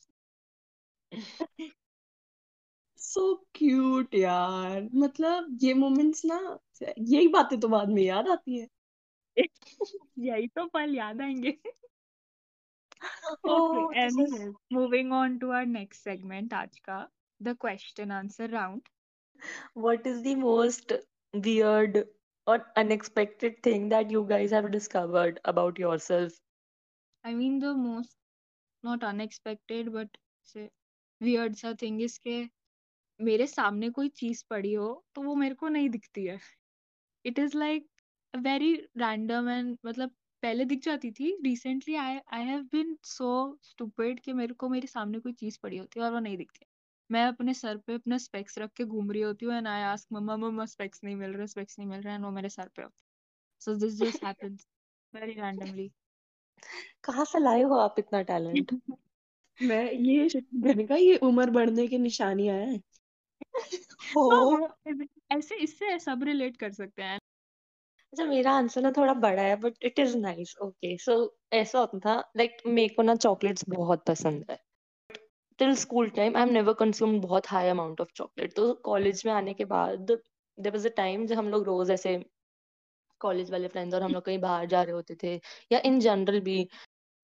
so 3.00 3.34
cute 3.56 4.16
यार। 4.16 4.90
मतलब 4.94 5.58
ये 5.64 5.74
मोमेंट्स 5.74 6.26
ना 6.26 6.40
यही 6.82 7.28
बातें 7.30 7.60
तो 7.60 7.68
बाद 7.68 7.90
में 7.90 8.02
याद 8.02 8.28
आती 8.30 8.60
है। 8.60 8.68
यही 10.20 10.48
तो 10.48 10.66
पल 10.68 10.96
याद 10.96 11.22
आएँगे। 11.22 11.58
Moving 14.74 15.12
on 15.14 15.38
to 15.38 15.50
our 15.50 15.66
next 15.66 16.04
segment 16.04 16.54
आज 16.54 16.80
का 16.80 17.08
the 17.42 17.56
question 17.62 18.12
answer 18.12 18.50
round 18.50 18.82
what 19.78 20.08
is 20.08 20.24
the 20.24 20.36
most 20.38 20.94
weird 21.34 21.98
or 22.48 22.72
unexpected 22.76 23.62
thing 23.64 23.90
that 23.90 24.12
you 24.12 24.24
guys 24.26 24.52
have 24.52 24.72
discovered 24.72 25.40
about 25.46 25.80
yourself? 25.80 26.34
I 27.24 27.34
mean 27.34 27.60
the 27.60 27.74
most 27.76 28.18
not 28.84 29.04
unexpected 29.04 29.92
but 29.94 30.10
say 30.44 30.70
weird 31.22 31.58
सा 31.58 31.74
thing 31.78 32.00
is 32.02 32.18
के 32.28 32.38
मेरे 33.20 33.48
सामने 33.48 33.90
कोई 33.90 34.10
चीज़ 34.22 34.44
पड़ी 34.50 34.74
हो 34.74 34.88
तो 35.16 35.22
वो 35.24 35.36
मेरे 35.36 35.56
को 35.56 35.68
नहीं 35.70 35.90
दिखती 35.90 36.26
है 36.26 36.40
it 37.26 37.40
is 37.40 37.58
like 37.58 37.88
very 38.34 38.74
random 38.98 39.50
and 39.50 39.78
मतलब 39.86 40.10
पहले 40.44 40.66
दिख 40.66 40.84
जाती 40.84 41.12
थी 41.20 41.32
recently 41.46 41.96
I 41.96 42.20
I 42.34 42.46
have 42.46 42.64
been 42.72 42.98
so 43.06 43.30
stupid 43.64 44.20
कि 44.20 44.34
मेरे 44.34 44.54
को 44.54 44.70
मेरे 44.70 44.88
सामने 44.88 45.20
कोई 45.20 45.34
चीज़ 45.34 45.60
पड़ी 45.64 45.78
होती 45.78 46.00
है 46.00 46.06
और 46.06 46.14
वो 46.14 46.20
नहीं 46.20 46.38
दिखती 46.38 46.66
है 46.66 46.75
मैं 47.10 47.24
अपने 47.26 47.54
सर 47.54 47.78
पे 47.78 47.94
अपना 47.94 48.18
स्पेक्स 48.18 48.58
रख 48.58 48.72
के 48.74 48.86
घूम 48.86 49.12
रही 49.12 49.22
होती 49.22 49.46
हूँ 49.46 49.54
and 49.56 49.68
I 49.68 49.82
ask 49.84 50.08
mama 50.14 50.36
mama 50.38 50.66
specs 50.66 51.04
नहीं 51.04 51.16
मिल 51.16 51.34
रहे 51.34 51.48
स्पेक्स 51.48 51.80
नहीं 51.80 51.90
मिल 51.90 52.02
रहे 52.02 52.14
एंड 52.16 52.26
वो 52.26 52.32
मेरे 52.32 52.50
सर 52.50 52.70
पे 52.76 52.82
होते 52.82 53.04
so 53.62 53.76
this 53.76 53.94
just 54.00 54.26
happens 54.26 54.68
very 55.14 55.34
randomly 55.34 55.92
कहाँ 57.04 57.26
से 57.26 57.40
लाए 57.40 57.62
हो 57.62 57.76
आप 57.76 57.96
इतना 58.00 58.22
टैलेंट 58.22 58.72
मैं 59.62 59.84
ये 59.92 60.28
मैंने 60.56 60.86
कहा 60.88 60.98
ये 60.98 61.18
उम्र 61.24 61.50
बढ़ने 61.52 61.88
की 61.88 61.98
निशानियाँ 61.98 62.56
हैं 62.58 62.82
हो. 64.18 64.68
ऐसे 65.32 65.56
इससे 65.56 65.98
सब 66.00 66.24
रिलेट 66.24 66.58
कर 66.58 66.72
सकते 66.72 67.04
हैं। 67.04 67.20
अच्छा 68.14 68.26
मेरा 68.26 68.52
आंसर 68.52 68.82
ना 68.82 68.92
थोड़ा 68.92 69.14
बड़ा 69.14 69.42
है 69.42 69.56
but 69.56 69.84
it 69.84 70.00
is 70.00 70.18
nice 70.18 70.56
okay 70.62 70.98
so 70.98 71.16
ऐसा 71.54 71.80
होता 71.80 72.00
था 72.00 72.16
लाइक 72.38 72.58
मेरे 72.68 72.94
को 72.96 73.02
ना 73.02 73.16
चॉकलेट्स 73.18 73.66
बहुत 73.70 74.06
पसंद 74.06 74.46
है। 74.52 74.58
Till 75.60 75.74
school 75.78 76.10
time 76.12 76.36
I 76.38 76.44
have 76.44 76.52
never 76.54 76.74
consumed 76.80 77.22
बहुत 77.22 77.48
हाई 77.50 77.68
अमाउंट 77.70 78.02
ऑफ़ 78.02 78.10
चॉकलेट 78.16 78.54
तो 78.56 78.74
कॉलेज 78.86 79.24
में 79.26 79.34
आने 79.34 79.54
के 79.54 79.66
बाद 79.74 80.12
देयर 80.12 80.72
वाज 80.74 80.88
अ 80.88 80.96
टाइम 80.98 81.26
जब 81.28 81.38
हम 81.38 81.50
लोग 81.50 81.64
रोज 81.66 81.92
ऐसे 81.92 82.18
कॉलेज 83.22 83.50
वाले 83.52 83.68
फ्रेंड्स 83.68 83.96
और 83.96 84.02
हम 84.02 84.12
लोग 84.12 84.24
कहीं 84.24 84.38
बाहर 84.42 84.66
जा 84.68 84.82
रहे 84.84 84.94
होते 84.94 85.16
थे 85.24 85.34
या 85.72 85.80
इन 85.86 86.00
जनरल 86.02 86.40
भी 86.42 86.58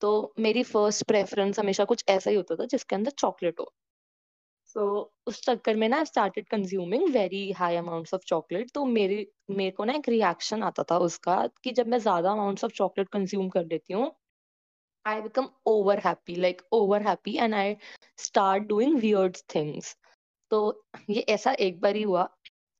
तो 0.01 0.11
मेरी 0.41 0.63
फ़र्स्ट 0.65 1.05
प्रेफरेंस 1.07 1.59
हमेशा 1.59 1.85
कुछ 1.87 2.05
ऐसा 2.09 2.29
ही 2.31 2.37
होता 2.37 2.55
था 2.57 2.65
जिसके 2.67 2.95
अंदर 2.95 3.11
चॉकलेट 3.19 3.59
हो. 3.59 3.71
सो 4.67 4.81
so, 4.81 5.09
उस 5.27 5.41
चक्कर 5.41 5.75
में 5.75 5.87
ना 5.89 6.03
started 6.03 6.47
consuming 6.49 7.07
very 7.13 7.41
high 7.53 7.75
amounts 7.75 8.13
of 8.13 8.21
chocolate 8.27 8.71
तो 8.73 8.85
मेरे 8.87 9.17
मेरे 9.51 9.71
को 9.71 9.85
ना 9.85 9.93
एक 9.93 10.09
रिएक्शन 10.09 10.63
आता 10.63 10.83
था 10.91 10.97
उसका 11.01 11.35
कि 11.63 11.71
जब 11.73 11.87
मैं 11.87 11.97
ज़्यादा 11.99 12.31
अमाउंट्स 12.31 12.63
ऑफ़ 12.63 12.71
चॉकलेट 12.75 13.09
कंज्यूम 13.09 13.49
कर 13.49 13.65
लेती 13.65 13.93
हूँ 13.93 14.11
I 15.05 15.21
become 15.21 15.47
over 15.67 15.99
happy 15.99 16.35
like 16.35 16.61
over 16.73 17.01
happy 17.07 17.35
and 17.37 17.53
I 17.55 17.75
start 18.19 18.63
doing 18.63 18.99
weird 18.99 19.37
things 19.55 19.95
तो 20.51 20.59
ये 21.09 21.21
ऐसा 21.29 21.51
एक 21.59 21.79
बार 21.81 21.95
ही 21.95 22.01
हुआ 22.03 22.29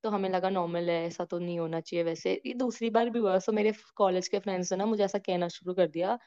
तो 0.04 0.10
हमें 0.10 0.30
लगा 0.30 0.50
नॉर्मल 0.50 0.90
है, 0.90 1.06
ऐसा 1.08 1.25
तो 1.25 1.40
नहीं 1.40 1.58
होना 1.60 1.80
चाहिए 1.82 2.04
वैसे। 2.06 2.34
ये 2.46 2.54
दूसरी 2.56 2.90
बार 2.90 3.10
भी 3.10 3.20
हुआ 3.20 3.38
सो 3.40 3.51
मेरे 3.51 3.74
कॉलेज 3.96 4.28
के 4.28 4.40
फ्रेंड्स 4.40 4.72
ने 4.74 4.78
ना 4.78 4.86
मुझे 4.86 5.04
ऐसा 5.04 5.18
कहना 5.20 5.48
शुरू 5.48 5.74
कर 5.74 5.88
दिया 5.88 6.18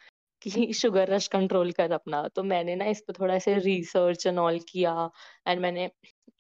कि 0.43 0.73
शुगर 0.75 1.09
रश 1.09 1.27
कंट्रोल 1.29 1.73
कर 1.73 1.93
अपना। 1.93 2.27
तो 2.29 2.43
मैंने 2.45 2.77
ना 2.77 2.85
इस 2.87 3.01
पर 3.09 3.15
थोड़ा 3.21 3.35
ऐसे 3.35 3.55
रिसर्च 3.59 4.27
एंड 4.27 4.39
ऑल 4.39 4.59
किया 4.69 5.11
एंड 5.49 5.61
मैंने 5.61 5.91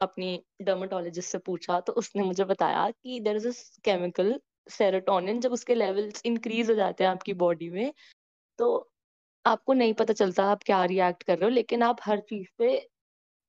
अपनी 0.00 0.42
डर्मेटोलॉजिस्ट 0.62 1.30
से 1.30 1.38
पूछा 1.38 1.80
तो 1.80 1.92
उसने 1.94 2.22
मुझे 2.22 2.44
बताया 2.44 2.88
कि 2.90 3.20
there 3.20 3.36
is 3.36 3.48
a 3.48 3.52
chemical 3.84 4.40
serotonin 4.70 5.40
जब 5.40 5.52
उसके 5.52 5.74
लेवल्स 5.74 6.22
इंक्रीज 6.26 6.70
हो 6.70 6.74
जाते 6.74 7.04
हैं 7.04 7.10
आपकी 7.10 7.34
बॉडी 7.44 7.70
में 7.70 7.92
तो 8.58 8.68
आपको 9.44 9.72
नहीं 9.74 9.92
पता 9.94 10.12
चलता 10.14 10.44
आप 10.46 10.62
क्या 10.64 10.84
रिएक्ट 10.86 11.22
कर 11.22 11.38
रहे 11.38 11.44
हो 11.44 11.54
लेकिन 11.54 11.82
आप 11.82 12.00
हर 12.04 12.20
चीज़ 12.28 12.48
पे 12.58 12.68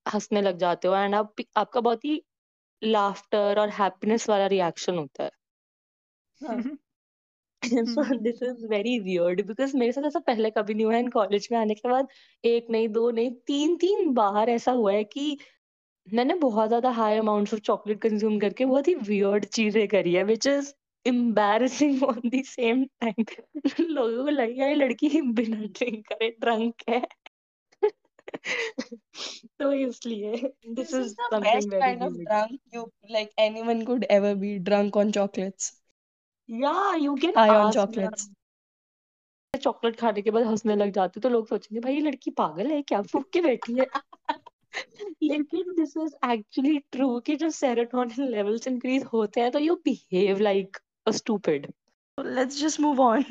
हंसने 0.06 0.42
लग 0.42 0.58
जाते 0.60 0.88
हो 0.88 0.96
एंड 0.98 1.16
आप 1.16 1.36
आपका 1.58 1.82
बहुत 1.82 2.06
ही 2.06 2.22
लाफ्टर 2.82 3.60
और 3.62 3.70
हैप्पीनेस 3.80 4.30
वाला 4.30 4.48
रिएक्शन 4.50 4.98
होता 4.98 5.24
है। 5.24 5.32
So 7.86 8.04
this 8.18 8.42
is 8.44 8.66
very 8.68 8.98
weird 9.00 9.42
because 9.48 9.76
मेरे 9.78 9.92
साथ 9.92 10.04
ऐसा 10.08 10.20
पहले 10.22 10.50
कभी 10.52 10.74
नहीं 10.74 10.86
हुआ 10.86 10.96
है। 10.96 11.04
कॉलेज 11.10 11.48
में 11.52 11.58
आने 11.60 11.74
के 11.76 11.90
बाद 11.90 12.08
एक 12.44 12.68
नहीं 12.72 12.88
दो 12.90 13.10
नहीं 13.12 13.32
तीन 13.48 13.76
तीन 13.78 14.14
बार 14.14 14.50
ऐसा 14.50 14.72
हुआ 14.74 14.94
है 14.94 15.04
कि 15.06 15.38
मैंने 16.08 16.36
बहुत 16.40 16.68
ज़्यादा 16.70 16.90
high 16.94 17.18
amounts 17.18 17.54
of 17.54 17.62
chocolate 17.64 18.02
consume 18.02 18.40
करके 18.40 18.66
बहुत 18.66 18.88
ही 18.88 18.96
वियर्ड 19.04 19.46
चीज़ें 19.48 19.88
करी 19.90 20.14
है 20.14 20.24
which 20.26 20.48
is 20.48 20.74
embarrassing 21.06 22.04
on 22.04 22.22
the 22.26 22.42
same 22.46 22.84
time 23.02 23.26
लोगों 23.82 24.24
को 24.24 24.30
लगेगा 24.30 24.68
ये 24.68 24.76
लड़की 24.76 25.22
बिना 25.22 25.58
ड्रिंक 25.58 26.06
करे 26.08 26.30
ड्रंक 26.40 26.90
है। 26.90 27.02
तो 29.60 29.72
इसलिए 29.74 30.36
this 30.68 30.94
is 30.94 31.14
the 31.14 31.28
something 31.34 31.44
best 31.46 31.70
very 31.70 31.82
kind 31.82 32.04
of 32.04 32.18
weird 32.18 32.30
drunk 32.30 32.60
you 32.74 32.86
like 33.16 33.34
anyone 33.38 33.84
could 33.86 34.06
ever 34.10 34.34
be 34.36 34.54
drunk 34.70 34.98
on 35.04 35.12
chocolates. 35.12 35.72
या 36.50 36.96
you 36.96 37.16
can 37.16 37.34
on 37.34 37.50
ask 37.50 37.76
chocolates. 37.76 38.30
Chocolate 39.54 39.96
खाने 39.96 40.22
के 40.22 40.32
बाद 40.32 40.46
हंसने 40.46 40.76
लग 40.76 40.92
जाते 40.92 41.20
तो 41.20 41.30
लोग 41.30 41.48
सोचेंगे 41.48 41.80
भाई 41.80 41.94
ये 41.94 42.02
लड़की 42.02 42.32
पागल 42.32 42.72
है 42.72 42.82
क्या? 42.82 43.02
फूक 43.02 43.30
के 43.34 43.42
बैठी 43.42 43.78
है। 43.80 43.86
लेकिन 45.24 45.74
दिस 45.76 45.94
इज़ 45.98 46.16
एक्चुअली 46.32 46.78
ट्रू 46.92 47.20
कि 47.20 47.36
जब 47.36 47.50
सेरोटोनिन 47.50 48.28
लेवल्स 48.32 48.68
इंक्रीज 48.68 49.04
होते 49.14 49.42
हैं 49.42 49.52
तो 49.52 49.60
you 49.60 49.76
behave 49.86 50.40
like 50.40 50.78
A 51.07 51.11
stupid 51.21 51.67
So 52.19 52.23
let's 52.37 52.59
just 52.61 52.81
move 52.85 53.01
on. 53.07 53.25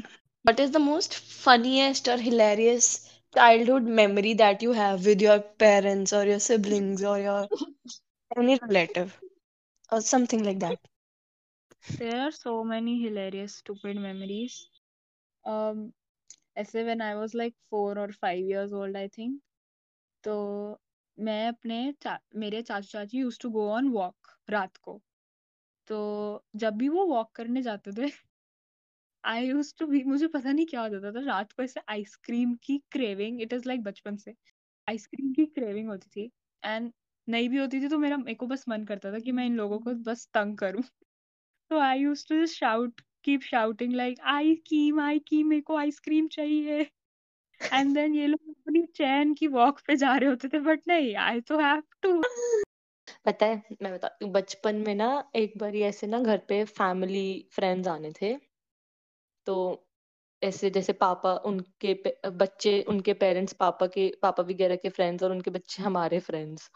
What 0.47 0.59
is 0.63 0.71
the 0.71 0.79
most 0.83 1.15
funniest 1.15 2.07
or 2.07 2.17
hilarious 2.17 2.89
childhood 3.35 3.83
memory 4.01 4.33
that 4.43 4.61
you 4.67 4.73
have 4.73 5.05
with 5.05 5.21
your 5.21 5.39
parents 5.65 6.13
or 6.13 6.25
your 6.25 6.39
siblings 6.39 7.03
or 7.03 7.17
your 7.19 7.49
any 8.37 8.59
relative 8.67 9.19
or 9.91 10.01
something 10.01 10.43
like 10.43 10.59
that? 10.59 10.79
There 11.97 12.19
are 12.21 12.31
so 12.31 12.63
many 12.63 13.01
hilarious 13.01 13.55
stupid 13.55 13.97
memories. 13.97 14.69
Um, 15.45 15.93
ऐसे 16.57 16.85
when 16.85 17.01
I 17.01 17.15
was 17.15 17.33
like 17.33 17.55
four 17.69 17.97
or 17.99 18.09
five 18.11 18.39
years 18.39 18.73
old, 18.73 18.95
I 18.95 19.07
think. 19.07 19.41
तो 20.23 20.35
मैं 21.17 21.47
अपने 21.47 21.77
चा, 22.01 22.17
मेरे 22.35 22.61
चाचू 22.61 22.87
चाची 22.91 23.19
used 23.19 23.39
to 23.41 23.49
go 23.57 23.69
on 23.73 23.89
walk 23.93 24.37
रात 24.49 24.77
को 24.77 24.99
तो 25.88 26.44
जब 26.56 26.76
भी 26.76 26.88
वो 26.88 27.06
वॉक 27.06 27.30
करने 27.36 27.62
जाते 27.62 27.92
थे 27.92 28.10
आई 29.24 29.46
यूज़ 29.46 29.74
टू 29.78 29.86
बी 29.86 30.02
मुझे 30.04 30.26
पता 30.28 30.52
नहीं 30.52 30.66
क्या 30.66 30.80
होता 30.82 31.12
था, 31.12 31.20
रात 31.26 31.52
को 31.52 31.62
ऐसे 31.62 31.80
आइसक्रीम 31.90 32.54
की 32.64 32.78
क्रेविंग 32.92 33.40
इट 33.42 33.52
इज़ 33.52 33.68
लाइक 33.68 33.82
बचपन 33.82 34.16
से 34.16 34.34
आइसक्रीम 34.88 35.32
की 35.32 35.46
क्रेविंग 35.48 35.88
होती 35.88 36.08
थी 36.16 36.30
एंड 36.62 36.92
नहीं 37.28 37.48
भी 37.48 37.58
होती 37.58 37.80
थी 37.80 37.88
तो 37.88 37.98
मेरा, 37.98 38.16
मेरे 38.16 38.34
को 38.34 38.46
बस 38.46 38.64
मन 38.68 38.84
करता 38.84 39.12
था 39.12 39.18
कि 39.18 39.32
मैं 39.32 39.46
इन 39.46 39.56
लोगों 39.56 39.78
को 39.78 39.94
बस 40.04 40.28
तंग 40.34 40.56
करूँ। 40.58 40.82
तो 41.70 41.78
I 41.80 42.00
use 42.00 42.26
to 42.28 42.40
just 42.42 42.58
shout 42.58 43.00
keep 43.24 43.42
shouting 43.42 43.94
like 43.94 44.20
I 44.28 44.54
scream 44.66 45.00
I 45.00 45.18
scream 45.28 45.48
मेरे 45.48 45.62
को 45.62 45.76
आइसक्रीम 45.78 46.28
चाहिए। 46.28 46.80
एंड 47.60 47.94
देन 47.94 48.14
ये 48.14 48.26
लोग 48.26 48.50
अपनी 48.50 48.82
चैन 48.96 49.34
की 49.34 49.46
वॉक 49.48 49.80
पे 49.86 49.96
जा 49.96 50.16
रहे 50.16 50.30
होते 50.30 50.48
थे 50.48 50.58
बट 50.60 50.80
नहीं 50.88 51.14
आई 51.18 51.40
तो 51.42 51.58
हैव 51.60 51.82
टू 52.02 52.20
पता 53.26 53.46
है, 53.46 53.62
मैं 53.82 53.92
बता, 53.92 54.08
बचपन 54.30 54.76
में 54.78 54.94
ना 54.94 55.08
एक 55.36 55.58
बार 55.58 55.76
ऐसे 55.84 56.06
ना 56.08 56.20
घर 56.22 56.38
पे 56.48 56.64
फैमिली 56.66 57.26
फ्रेंड्स 57.52 57.88
आने 57.88 58.12
थे। 58.22 58.36
तो 59.46 59.54
ऐसे 60.42 60.68
जैसे 60.70 60.92
पापा 60.94 61.34
उनके 61.46 61.94
बच्चे 62.32 62.80
उनके 62.88 63.12
पेरेंट्स 63.14 63.52
पापा 63.54 63.86
के, 63.88 64.08
पापा 64.22 64.42
वगैरह 64.44 64.76
के 64.76 64.88
फ्रेंड्स 64.90 65.22
और 65.22 65.30
उनके 65.30 65.50
बच्चे 65.50 65.82
हमारे 65.82 66.18
फ्रेंड्स 66.20 66.70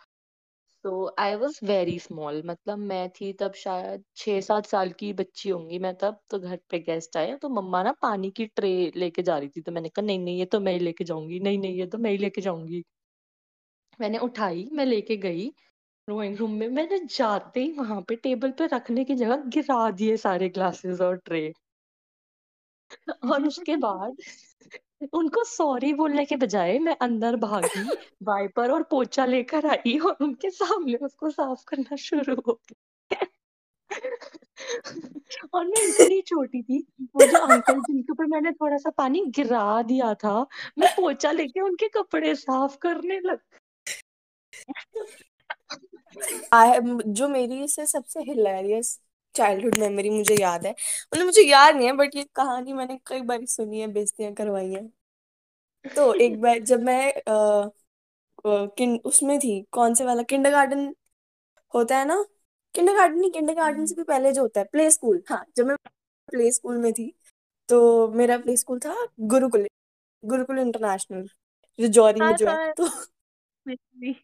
तो 0.84 0.92
आई 1.20 1.34
वॉज़ 1.36 1.58
वेरी 1.64 1.98
स्मॉल 2.00 2.42
मतलब 2.46 2.78
मैं 2.84 3.08
थी 3.12 3.32
तब 3.34 3.54
शायद 3.56 4.04
छह 4.16 4.40
सात 4.42 4.66
साल 4.66 4.92
की 4.94 5.12
बच्ची 5.14 5.50
होंगी 5.50 5.78
मैं 5.80 5.94
तब 5.98 6.20
तो 6.30 6.38
घर 6.40 6.58
पे 6.70 6.78
गेस्ट 6.82 7.16
आए 7.16 7.36
तो 7.38 7.48
मम्मा 7.52 7.82
ना 7.82 7.92
पानी 8.02 8.30
की 8.32 8.46
ट्रे 8.48 8.72
लेके 8.96 9.22
जा 9.24 9.38
रही 9.38 9.48
थी 9.50 9.60
तो 9.62 9.72
मैंने 9.72 9.88
कहा, 9.90 10.06
नहीं 10.06 10.18
नहीं, 10.20 10.38
ये 10.38 10.44
तो 10.46 10.60
मैं 10.60 10.72
ही 10.74 10.78
लेके 10.80 11.04
जाऊँगी, 11.04 11.40
नहीं 11.40 11.58
नहीं, 11.58 11.74
ये 11.74 11.86
तो 11.88 11.98
मैं 11.98 12.10
ही 12.10 12.18
लेके 12.18 12.40
जाऊँगी। 12.42 12.84
मैंने 14.00 14.18
उठाई, 14.20 14.68
मैं 14.72 14.84
लेके 14.86 15.16
गई 15.18 15.50
ड्राइंग 16.08 16.36
रूम 16.36 16.52
में। 16.52 16.68
मैंने 16.68 16.98
जाते 17.06 17.60
ही 17.60 17.72
वहाँ 17.72 18.00
पे 18.08 18.16
टेबल 18.16 18.50
पे 18.50 18.66
रखने 18.66 19.04
की 19.04 19.14
जगह 19.14 19.42
गिरा 19.54 19.90
दिए 19.90 20.16
सारे 20.16 20.48
ग्लासेस 20.48 21.00
और 21.00 21.16
ट्रे 21.16 21.52
और 23.24 23.46
उसके 23.46 23.76
बाद 23.76 24.16
उनको 25.14 25.44
सॉरी 25.44 25.92
बोलने 25.94 26.24
के 26.24 26.36
बजाय 26.36 26.78
मैं 26.78 26.96
अंदर 27.00 27.36
भागी 27.36 27.82
वाइपर 28.22 28.70
और 28.70 28.82
पोछा 28.82 29.26
लेकर 29.26 29.66
आई 29.66 29.98
और 29.98 30.16
उनके 30.20 30.50
सामने 30.50 30.94
उसको 31.06 31.30
साफ़ 31.30 31.64
करना 31.68 31.96
शुरू 31.96 32.34
हो 32.46 32.52
गया। 32.52 33.26
और 35.54 35.64
मैं 35.66 35.86
इतनी 35.88 36.20
छोटी 36.20 36.62
थी, 36.62 36.78
वो 37.00 37.26
जो 37.26 37.38
अंकल 37.38 37.80
जिनके 37.80 38.12
ऊपर 38.12 38.26
मैंने 38.26 38.52
थोड़ा 38.52 38.76
सा 38.76 38.90
पानी 38.90 39.24
गिरा 39.36 39.82
दिया 39.82 40.12
था, 40.14 40.40
मैं 40.78 40.90
पोचा 40.96 41.32
लेके 41.32 41.60
उनके 41.60 41.88
कपड़े 41.88 42.34
साफ़ 42.34 42.76
करने 42.78 43.20
लग 43.20 43.38
आई 46.52 46.80
जो 47.10 47.28
मेरी 47.28 47.66
से 47.68 47.86
सबसे 47.86 48.20
हिलेरियस 48.22 48.98
चाइल्डहुड 49.34 49.78
मेमोरी 49.78 50.10
मुझे 50.10 50.36
याद 50.36 50.66
है। 50.66 50.72
मतलब 50.72 51.24
मुझे 51.26 51.42
याद 51.42 51.76
नहीं 51.76 51.86
है 51.86 51.92
बट 51.96 52.16
ये 52.16 52.24
कहानी 52.34 52.72
मैंने 52.74 52.98
कई 53.06 53.20
बार 53.24 53.44
सुनी 53.48 53.80
है 53.80 53.86
बेइज्जतियाँ 53.92 54.32
करवाई 54.34 54.72
हैं। 54.72 54.90
तो 55.84 56.12
एक 56.16 56.40
बार 56.40 56.58
जब 56.64 56.80
मैं 56.82 57.12
अ, 57.12 57.70
किन 58.76 58.96
उसमें 59.06 59.38
थी 59.38 59.60
कौन 59.72 59.94
से 59.94 60.04
वाला 60.04 60.22
किंडरगार्टन 60.24 60.94
होता 61.74 61.98
है 61.98 62.06
ना? 62.06 62.22
किंडरगार्टन 62.74 63.18
नहीं 63.20 63.30
किंडरगार्टन 63.32 63.86
से 63.86 63.94
भी 63.94 64.02
पहले 64.04 64.32
जो 64.32 64.42
होता 64.42 64.60
है 64.60 64.66
प्ले 64.72 64.90
स्कूल 64.90 65.22
हाँ 65.28 65.44
जब 65.56 65.66
मैं 65.66 65.76
प्ले 66.28 66.50
स्कूल 66.52 66.78
में 66.78 66.92
थी 66.94 67.12
तो 67.68 68.08
मेरा 68.12 68.38
प्ले 68.38 68.56
स्कूल 68.56 68.78
था 68.80 68.96
गुरुकुल 69.28 69.68
गुरुकुल 70.22 70.58
इंटरनेशनल 70.60 71.28
जो 71.78 71.88
जौरी 71.90 72.22
में 72.22 72.34
हाँ 72.34 72.36
जो 72.36 72.48
है। 72.48 72.72
तो 72.72 72.88
मेरा 73.66 73.98
भी। 74.00 74.14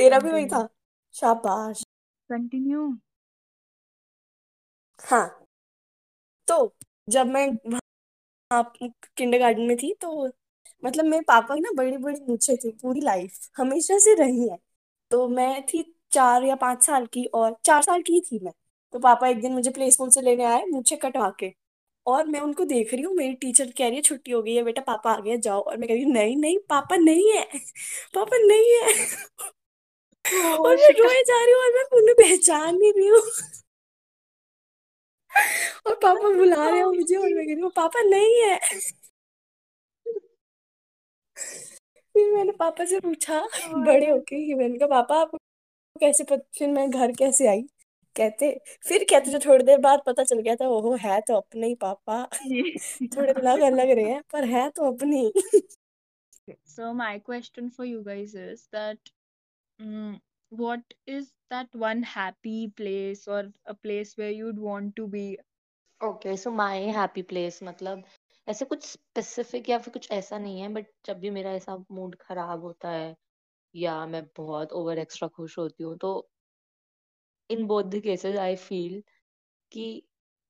तेरा 0.00 0.18
भी 0.18 0.30
वही 0.30 0.46
था। 0.48 0.68
शाबाश। 1.14 1.84
कंटिन्यू 2.30 2.90
हाँ। 5.00 5.46
तो 6.48 6.74
जब 7.08 7.26
मैं 7.26 7.46
वहाँ 8.30 8.62
किंडरगार्टन 9.16 9.62
में 9.62 9.76
थी 9.76 9.92
तो 10.02 10.26
मतलब 10.82 11.04
मेरे 11.04 11.22
पापा 11.28 11.54
की 11.54 11.60
ना 11.60 11.70
बड़ी 11.76 11.96
बड़ी 11.98 12.20
मूछें 12.28 12.56
थी 12.56 12.70
पूरी 12.82 13.00
लाइफ 13.00 13.38
हमेशा 13.56 13.98
से 13.98 14.14
रही 14.14 14.48
है। 14.48 14.56
तो 15.10 15.28
मैं 15.28 15.62
थी 15.66 15.82
चार 16.12 16.44
या 16.44 16.54
पाँच 16.56 16.82
साल 16.84 17.06
की 17.06 17.24
और 17.34 17.56
चार 17.64 17.82
साल 17.82 18.02
की 18.02 18.12
ही 18.14 18.20
थी 18.22 18.38
मैं। 18.44 18.52
तो 18.94 18.98
पापा 18.98 19.28
एक 19.28 19.40
दिन 19.42 19.52
मुझे 19.52 19.70
प्ले 19.70 19.90
स्कूल 19.90 20.10
से 20.10 20.22
लेने 20.22 20.44
आए 20.44 20.64
मूछें 20.66 20.98
कटवा 20.98 21.30
के। 21.40 21.52
और 22.06 22.26
मैं 22.26 22.40
उनको 22.40 22.64
देख 22.64 22.94
रही 22.94 23.02
हूँ 23.04 23.14
मेरी 23.16 23.34
टीचर 23.36 23.70
कह 23.78 23.86
रही 23.88 23.96
है 23.96 24.02
छुट्टी 24.02 24.32
हो 24.32 24.42
गई 24.42 24.54
है 24.54 24.62
बेटा 24.64 24.82
पापा 24.82 25.12
आ 25.12 25.20
गया 25.20 25.36
जाओ। 25.38 25.60
और 25.62 25.76
मैं 25.78 25.88
कह 25.88 25.94
रही 25.94 26.02
हूँ 26.04 26.12
नहीं 26.12 26.36
नहीं 26.36 26.58
पापा 26.70 26.96
नहीं 26.98 27.32
है। 27.32 27.44
पापा 28.14 28.38
नहीं 28.38 28.74
है। 28.76 28.94
और 30.24 30.76
मैं 30.76 30.88
रोए 30.98 31.22
जा 31.28 31.42
रही 31.44 31.52
हूँ 31.52 31.62
और 31.62 31.70
मैं 31.76 31.84
उन्हें 31.98 32.14
पहचान 32.16 32.76
नहीं 32.76 32.92
रही 32.92 33.06
हूँ। 33.08 33.20
और 35.86 35.94
पापा 36.02 36.28
बुला 36.36 36.68
रहे 36.68 36.80
हो 36.80 36.92
मुझे 36.92 37.16
और 37.16 37.28
मैं 37.34 37.46
कह 37.46 37.52
रही 37.52 37.60
हूँ 37.62 37.70
पापा 37.76 38.02
नहीं 38.02 38.40
है। 38.42 38.58
फिर 42.14 42.32
मैंने 42.34 42.52
पापा 42.52 42.84
से 42.84 43.00
पूछा 43.00 43.40
बड़े 43.86 44.10
होके 44.10 44.46
कि 44.46 44.54
मैंने 44.54 44.78
कहा 44.78 44.88
पापा 44.88 45.20
आपको 45.20 45.38
कैसे 46.00 46.24
पता 46.24 46.42
फिर 46.58 46.68
मैं 46.68 46.90
घर 46.90 47.12
कैसे 47.18 47.46
आई? 47.48 47.62
कहते 48.16 48.50
फिर 48.88 49.04
कहते 49.10 49.30
जो 49.30 49.38
थोड़ी 49.46 49.64
देर 49.64 49.78
बाद 49.80 50.02
पता 50.06 50.24
चल 50.24 50.40
गया 50.40 50.54
था 50.56 50.68
ओहो 50.68 50.94
है 51.02 51.20
तो 51.28 51.34
अपने 51.36 51.66
ही 51.66 51.74
पापा। 51.84 52.22
थोड़े 53.16 53.32
अलग 53.32 53.60
अलग 53.62 53.90
रहे 53.90 54.04
हैं 54.04 54.22
पर 54.32 54.44
है 54.44 54.68
तो 54.70 54.90
अपने 54.92 55.20
ही। 55.20 55.32
So 56.66 56.92
my 56.92 57.18
question 57.20 57.70
for 57.70 57.84
you 57.84 58.02
guys 58.04 58.34
is 58.34 58.66
that 58.72 58.98
mm, 59.80 60.20
what 60.50 60.94
is 61.06 61.34
that 61.50 61.74
one 61.74 62.02
happy 62.04 62.68
place 62.68 63.26
or 63.26 63.52
a 63.66 63.74
place 63.74 64.16
where 64.16 64.30
you'd 64.30 64.58
want 64.60 64.94
to 64.96 65.08
be? 65.08 65.38
Okay 66.00 66.36
so 66.36 66.50
my 66.50 66.82
happy 66.96 67.22
place 67.30 67.58
मतलब 67.62 68.02
ऐसे 68.48 68.64
कुछ 68.64 68.84
स्पेसिफिक 68.86 69.68
या 69.70 69.78
फिर 69.78 69.92
कुछ 69.92 70.10
ऐसा 70.12 70.38
नहीं 70.38 70.60
है 70.60 70.68
बट 70.74 70.86
जब 71.06 71.18
भी 71.20 71.30
मेरा 71.30 71.52
ऐसा 71.60 71.76
मूड 71.90 72.16
खराब 72.20 72.62
होता 72.64 72.90
है 72.90 73.14
या 73.74 74.04
मैं 74.06 74.24
बहुत 74.38 74.72
ओवर 74.82 74.98
एक्स्ट्रा 74.98 75.28
खुश 75.36 75.58
होती 75.58 75.84
हूँ 75.84 75.96
तो 75.98 76.14
in 77.50 77.66
both 77.66 77.84
the 77.90 77.98
cases 78.04 78.36
I 78.38 78.54
feel 78.58 79.02
कि 79.72 79.84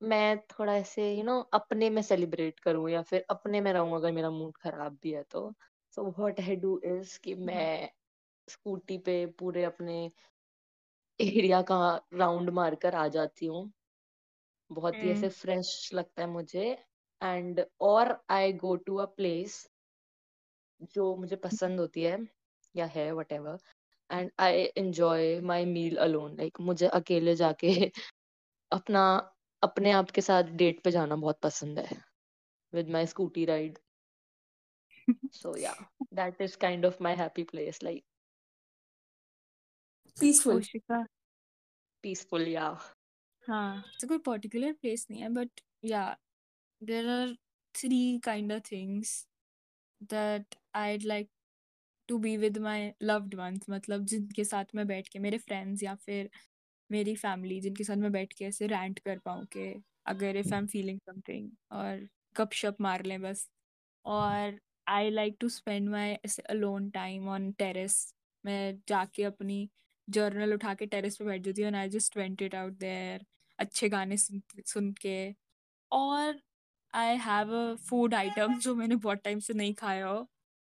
मैं 0.00 0.38
थोड़ा 0.52 0.74
ऐसे 0.76 1.12
यू 1.14 1.24
नो 1.24 1.38
अपने 1.54 1.90
में 1.90 2.02
सेलिब्रेट 2.02 2.60
करूँ 2.60 2.88
या 2.90 3.02
फिर 3.10 3.24
अपने 3.30 3.60
में 3.60 3.72
रहूँ 3.72 3.96
अगर 3.96 4.12
मेरा 4.12 4.30
मूड 4.30 4.56
खराब 4.62 4.98
भी 5.02 5.12
है 5.12 5.22
तो 5.32 5.42
so 5.96 6.04
what 6.10 6.40
I 6.40 6.56
do 6.66 6.80
is 6.86 7.18
कि 7.24 7.34
मैं 7.50 7.90
स्कूटी 8.50 8.98
पे 9.00 9.24
पूरे 9.38 9.64
अपने 9.64 10.00
एरिया 11.20 11.60
का 11.62 11.76
राउंड 12.14 12.50
मारकर 12.50 12.94
आ 12.94 13.06
जाती 13.08 13.46
हूँ। 13.46 13.62
बहुत 14.70 15.02
ही 15.02 15.10
ऐसे 15.10 15.28
Mm. 15.28 15.32
फ्रेश 15.32 15.90
लगता 15.94 16.22
है 16.22 16.28
मुझे। 16.30 16.66
एंड 17.20 17.64
और 17.82 18.16
आई 18.30 18.52
गो 18.58 18.74
टू 18.78 18.96
अ 18.96 19.04
प्लेस 19.16 19.66
जो 20.90 21.14
मुझे 21.16 21.36
पसंद 21.36 21.80
होती 21.80 22.02
है 22.02 22.18
या 22.74 22.86
है 22.86 23.10
whatever 23.32 23.58
and 24.10 24.30
I 24.40 24.62
enjoy 24.78 25.40
my 25.42 25.64
meal 25.66 25.96
alone 25.98 26.36
like 26.36 26.60
मुझे 26.62 26.86
अकेले 26.94 27.34
जाके 27.36 27.72
अपना 28.72 29.04
अपने 29.62 29.92
आप 29.92 30.10
के 30.10 30.20
साथ 30.22 30.52
डेट 30.56 30.82
पे 30.84 30.90
जाना 30.90 31.16
बहुत 31.18 31.40
पसंद 31.42 31.78
है। 31.80 32.02
With 32.72 32.90
my 32.90 33.06
scooty 33.06 33.44
ride 33.46 33.78
so 35.32 35.56
yeah 35.56 35.74
that 36.12 36.40
is 36.42 36.56
kind 36.58 36.86
of 36.86 37.02
my 37.02 37.14
happy 37.16 37.42
place 37.44 37.82
like 37.82 38.04
peaceful 40.16 40.62
peaceful 42.04 42.48
yeah 42.48 42.68
हाँ 43.44 43.82
तो 44.00 44.08
कोई 44.08 44.18
पर्टिकुलर 44.18 44.72
प्लेस 44.72 45.06
नहीं 45.10 45.20
है 45.22 45.28
but 45.30 45.60
yeah 45.84 46.02
there 46.80 47.08
are 47.10 47.34
three 47.74 48.18
kind 48.24 48.52
of 48.52 48.62
things 48.72 49.14
that 50.10 50.54
I'd 50.76 51.02
like 51.04 51.30
to 52.08 52.18
be 52.18 52.36
with 52.36 52.58
my 52.58 52.90
loved 53.02 53.34
ones 53.34 53.66
मतलब 53.70 54.04
जिनके 54.06 54.44
साथ 54.44 54.74
मैं 54.74 54.86
बैठ 54.86 55.08
के 55.08 55.18
मेरे 55.18 55.38
फ्रेंड्स 55.38 55.82
या 55.82 55.94
फिर 55.96 56.30
मेरी 56.90 57.14
फैमिली 57.16 57.60
जिनके 57.60 57.84
साथ 57.84 57.96
मैं 57.96 58.12
बैठ 58.12 58.32
के 58.32 58.44
ऐसे 58.44 58.66
रैंट 58.66 58.98
कर 58.98 59.18
पाऊँ 59.18 59.46
कि 59.48 59.74
अगर 60.06 60.36
if 60.36 60.54
I 60.54 60.58
am 60.60 60.66
feeling 60.66 61.00
something 61.00 61.50
और 61.72 62.08
गप 62.36 62.52
शप 62.54 62.76
मार 62.80 63.04
लें 63.04 63.20
बस। 63.22 63.48
और 64.04 64.58
I 64.88 65.10
like 65.10 65.36
to 65.40 65.48
spend 65.48 65.88
my 65.90 66.14
alone 66.50 66.90
time 66.90 67.28
on 67.28 67.50
terrace 67.52 68.14
मैं 68.44 68.80
जाके 68.88 69.24
अपनी 69.24 69.68
जर्नल 70.16 70.54
उठा 70.54 70.74
के 70.74 70.86
टेरेस 70.94 71.16
पे 71.16 71.24
बैठ 71.24 71.42
जाती 71.42 71.62
हूँ 71.62 71.68
and 71.68 71.76
I 71.76 71.88
just 71.88 72.16
vent 72.16 72.42
it 72.42 72.54
out 72.54 72.72
there 72.78 73.24
अच्छे 73.58 73.88
गाने 73.88 74.16
सुन 74.16 74.42
सुन 74.66 74.92
के 75.02 75.16
और 75.92 76.40
I 76.94 77.16
have 77.26 77.54
a 77.56 77.74
food 77.88 78.14
item 78.14 78.58
जो 78.60 78.74
मैंने 78.74 78.96
बहुत 78.96 79.22
टाइम 79.24 79.38
से 79.48 79.54
नहीं 79.54 79.74
खाया 79.74 80.06
हो 80.06 80.26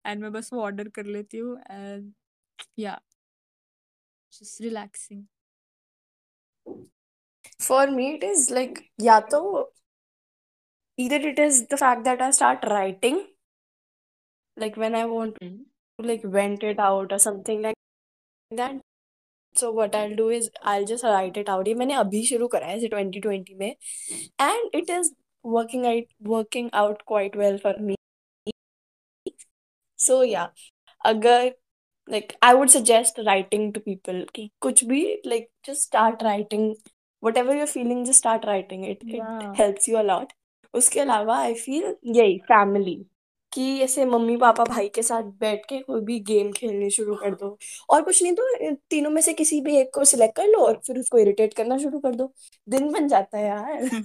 एंड 0.06 0.22
मैं 0.22 0.32
बस 0.32 0.54
वो 0.54 0.62
ऑर्डर 0.64 0.90
कर 0.96 1.06
लेती 1.06 1.38
हूँ 1.38 1.58
and 1.72 2.14
yeah 2.80 3.00
just 4.34 4.62
relaxing 4.62 5.26
For 7.60 7.88
me, 7.88 8.06
it 8.16 8.24
is 8.24 8.50
like, 8.52 8.80
या 9.02 9.20
तो 9.32 9.40
either 10.98 11.20
it 11.30 11.40
is 11.40 11.68
the 11.68 11.78
fact 11.78 12.04
that 12.06 12.22
I 12.22 12.32
start 12.32 12.64
writing, 12.66 13.20
like 14.58 14.78
when 14.78 14.96
I 14.96 15.06
want 15.06 15.38
to 15.42 15.50
like 16.00 16.24
vent 16.24 16.64
it 16.64 16.80
out 16.80 17.12
or 17.12 17.20
something 17.20 17.62
like 17.62 17.76
that. 18.52 18.82
So 19.56 19.72
what 19.72 19.96
I'll 19.96 20.16
do 20.16 20.30
is 20.30 20.50
I'll 20.64 20.86
just 20.86 21.04
write 21.04 21.38
it 21.38 21.50
out. 21.50 21.68
ये 21.68 21.74
मैंने 21.76 21.94
अभी 21.94 22.24
शुरू 22.26 22.48
करा 22.56 22.68
है 22.68 22.80
2020 22.90 23.56
में 23.60 23.76
and 24.48 24.76
it 24.82 24.90
is 24.98 25.12
working 25.56 25.86
out 25.92 26.14
working 26.36 26.70
out 26.84 27.04
quite 27.14 27.36
well 27.44 27.58
for 27.66 27.74
me. 27.90 27.96
So 30.00 30.22
yeah, 30.22 30.48
अगर 31.06 31.52
like 32.08 32.36
I 32.42 32.54
would 32.56 32.72
suggest 32.72 33.20
writing 33.28 33.72
to 33.74 33.82
people 33.82 34.24
कि 34.36 34.50
कुछ 34.62 34.84
भी 34.86 35.02
like 35.26 35.50
just 35.70 35.84
start 35.90 36.24
writing 36.28 36.66
whatever 37.24 37.56
you're 37.56 37.72
feeling 37.74 38.06
just 38.06 38.20
start 38.26 38.46
writing 38.52 38.84
it 38.94 39.04
it 39.08 39.16
Yeah. 39.16 39.54
helps 39.62 39.88
you 39.92 39.98
a 40.02 40.06
lot 40.12 40.34
उसके 40.74 41.00
अलावा 41.00 41.38
I 41.40 41.54
feel 41.54 41.96
यही 42.16 42.38
family 42.48 42.96
कि 43.54 43.80
ऐसे 43.84 44.06
mummy 44.06 44.36
papa 44.38 44.64
भाई 44.66 44.88
के 44.96 45.02
साथ 45.04 45.24
बैठ 45.40 45.66
के 45.70 45.80
कोई 45.82 46.02
भी 46.06 46.20
गेम 46.30 46.52
खेलने 46.52 46.90
शुरू 46.90 47.16
कर 47.16 47.36
दो। 47.36 47.58
और 47.90 48.02
कुछ 48.02 48.22
नहीं 48.24 48.34
तो 48.36 48.76
तीनों 48.90 49.10
में 49.12 49.22
से 49.22 49.34
किसी 49.34 49.62
भी 49.62 49.78
एक 49.78 49.94
को 49.96 50.06
सिलेक्ट 50.06 50.36
कर 50.36 50.48
लो 50.48 50.60
और 50.68 50.82
फिर 50.88 51.00
उसको 51.00 51.18
इरिटेट 51.18 51.54
करना 51.54 51.78
शुरू 51.78 52.00
कर 52.00 52.16
दो। 52.16 52.32
दिन 52.68 52.92
बन 52.92 53.08
जाता 53.08 53.38
है 53.38 53.48
यार। 53.48 54.04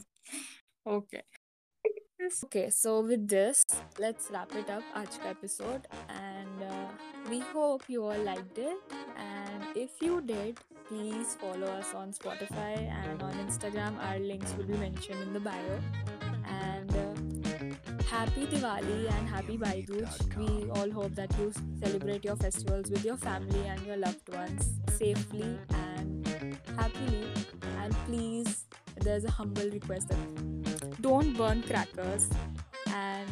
Okay 0.87 1.19
okay 2.27 2.71
so 2.71 3.01
with 3.03 3.21
this 3.33 3.63
let's 4.01 4.29
wrap 4.33 4.57
it 4.59 4.71
up 4.71 4.83
आज 4.97 5.17
का 5.17 5.31
episode 5.31 5.87
and 6.11 6.63
we 7.29 7.39
hope 7.55 7.83
you 7.91 8.03
all 8.03 8.25
like 8.25 8.59
it 8.59 8.93
and 9.19 9.77
if 9.79 10.05
you 10.05 10.19
did 10.27 10.59
please 10.89 11.37
follow 11.41 11.67
us 11.67 11.95
on 11.97 12.13
Spotify 12.13 12.75
and 12.75 13.23
on 13.23 13.41
Instagram 13.41 13.99
our 13.99 14.19
links 14.21 14.55
will 14.55 14.67
be 14.67 14.79
mention 14.79 15.23
in 15.23 15.35
the 15.35 15.45
bio 15.45 16.26
Happy 18.07 18.47
Diwali 18.47 19.11
and 19.13 19.29
happy 19.29 19.57
Bhai. 19.57 19.85
We 20.39 20.71
all 20.71 20.91
hope 20.91 21.15
that 21.17 21.37
you 21.39 21.53
celebrate 21.83 22.25
your 22.25 22.37
festivals 22.37 22.89
with 22.89 23.05
your 23.05 23.17
family 23.17 23.67
and 23.67 23.85
your 23.85 23.97
loved 23.97 24.29
ones 24.33 24.79
safely 24.91 25.59
and 25.71 26.27
happily. 26.77 27.29
And 27.81 27.93
please, 28.07 28.67
there's 29.01 29.25
a 29.25 29.31
humble 29.31 29.69
request 29.71 30.09
that 30.11 31.03
don't 31.03 31.37
burn 31.37 31.63
crackers 31.63 32.31
and 32.95 33.29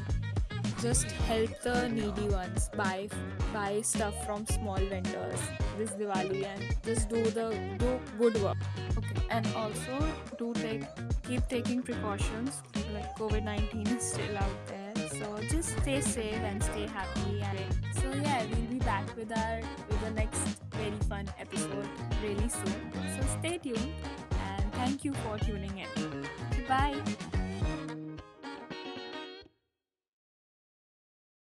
just 0.82 1.10
help 1.30 1.50
the 1.62 1.88
needy 1.88 2.28
ones 2.28 2.68
buy 2.76 3.08
buy 3.52 3.80
stuff 3.80 4.14
from 4.26 4.44
small 4.46 4.76
vendors 4.76 5.40
this 5.78 5.90
Diwali 5.90 6.44
and 6.44 6.76
just 6.84 7.08
do 7.08 7.22
the 7.22 7.56
do 7.78 8.00
good 8.18 8.42
work. 8.42 8.58
Okay, 8.98 9.22
and 9.30 9.46
also 9.54 9.98
do 10.36 10.52
take 10.54 10.82
keep 11.26 11.46
taking 11.48 11.80
precautions. 11.82 12.62
Like 12.94 13.18
COVID 13.18 13.42
nineteen 13.42 13.86
is 13.88 14.04
still 14.04 14.38
out 14.38 14.66
there, 14.68 15.08
so 15.18 15.26
just 15.50 15.76
stay 15.82 16.00
safe 16.00 16.38
and 16.46 16.62
stay 16.62 16.86
happy. 16.86 17.42
And 17.42 17.74
so 17.92 18.06
yeah, 18.22 18.46
we'll 18.46 18.70
be 18.70 18.78
back 18.78 19.04
with 19.16 19.36
our 19.36 19.60
with 19.90 20.00
the 20.00 20.10
next 20.12 20.38
very 20.70 20.94
fun 21.08 21.26
episode 21.38 21.88
really 22.22 22.48
soon. 22.48 22.80
So 23.18 23.26
stay 23.40 23.58
tuned 23.58 23.92
and 24.30 24.72
thank 24.74 25.04
you 25.04 25.12
for 25.26 25.38
tuning 25.38 25.74
in. 25.76 26.26
Bye. 26.68 27.02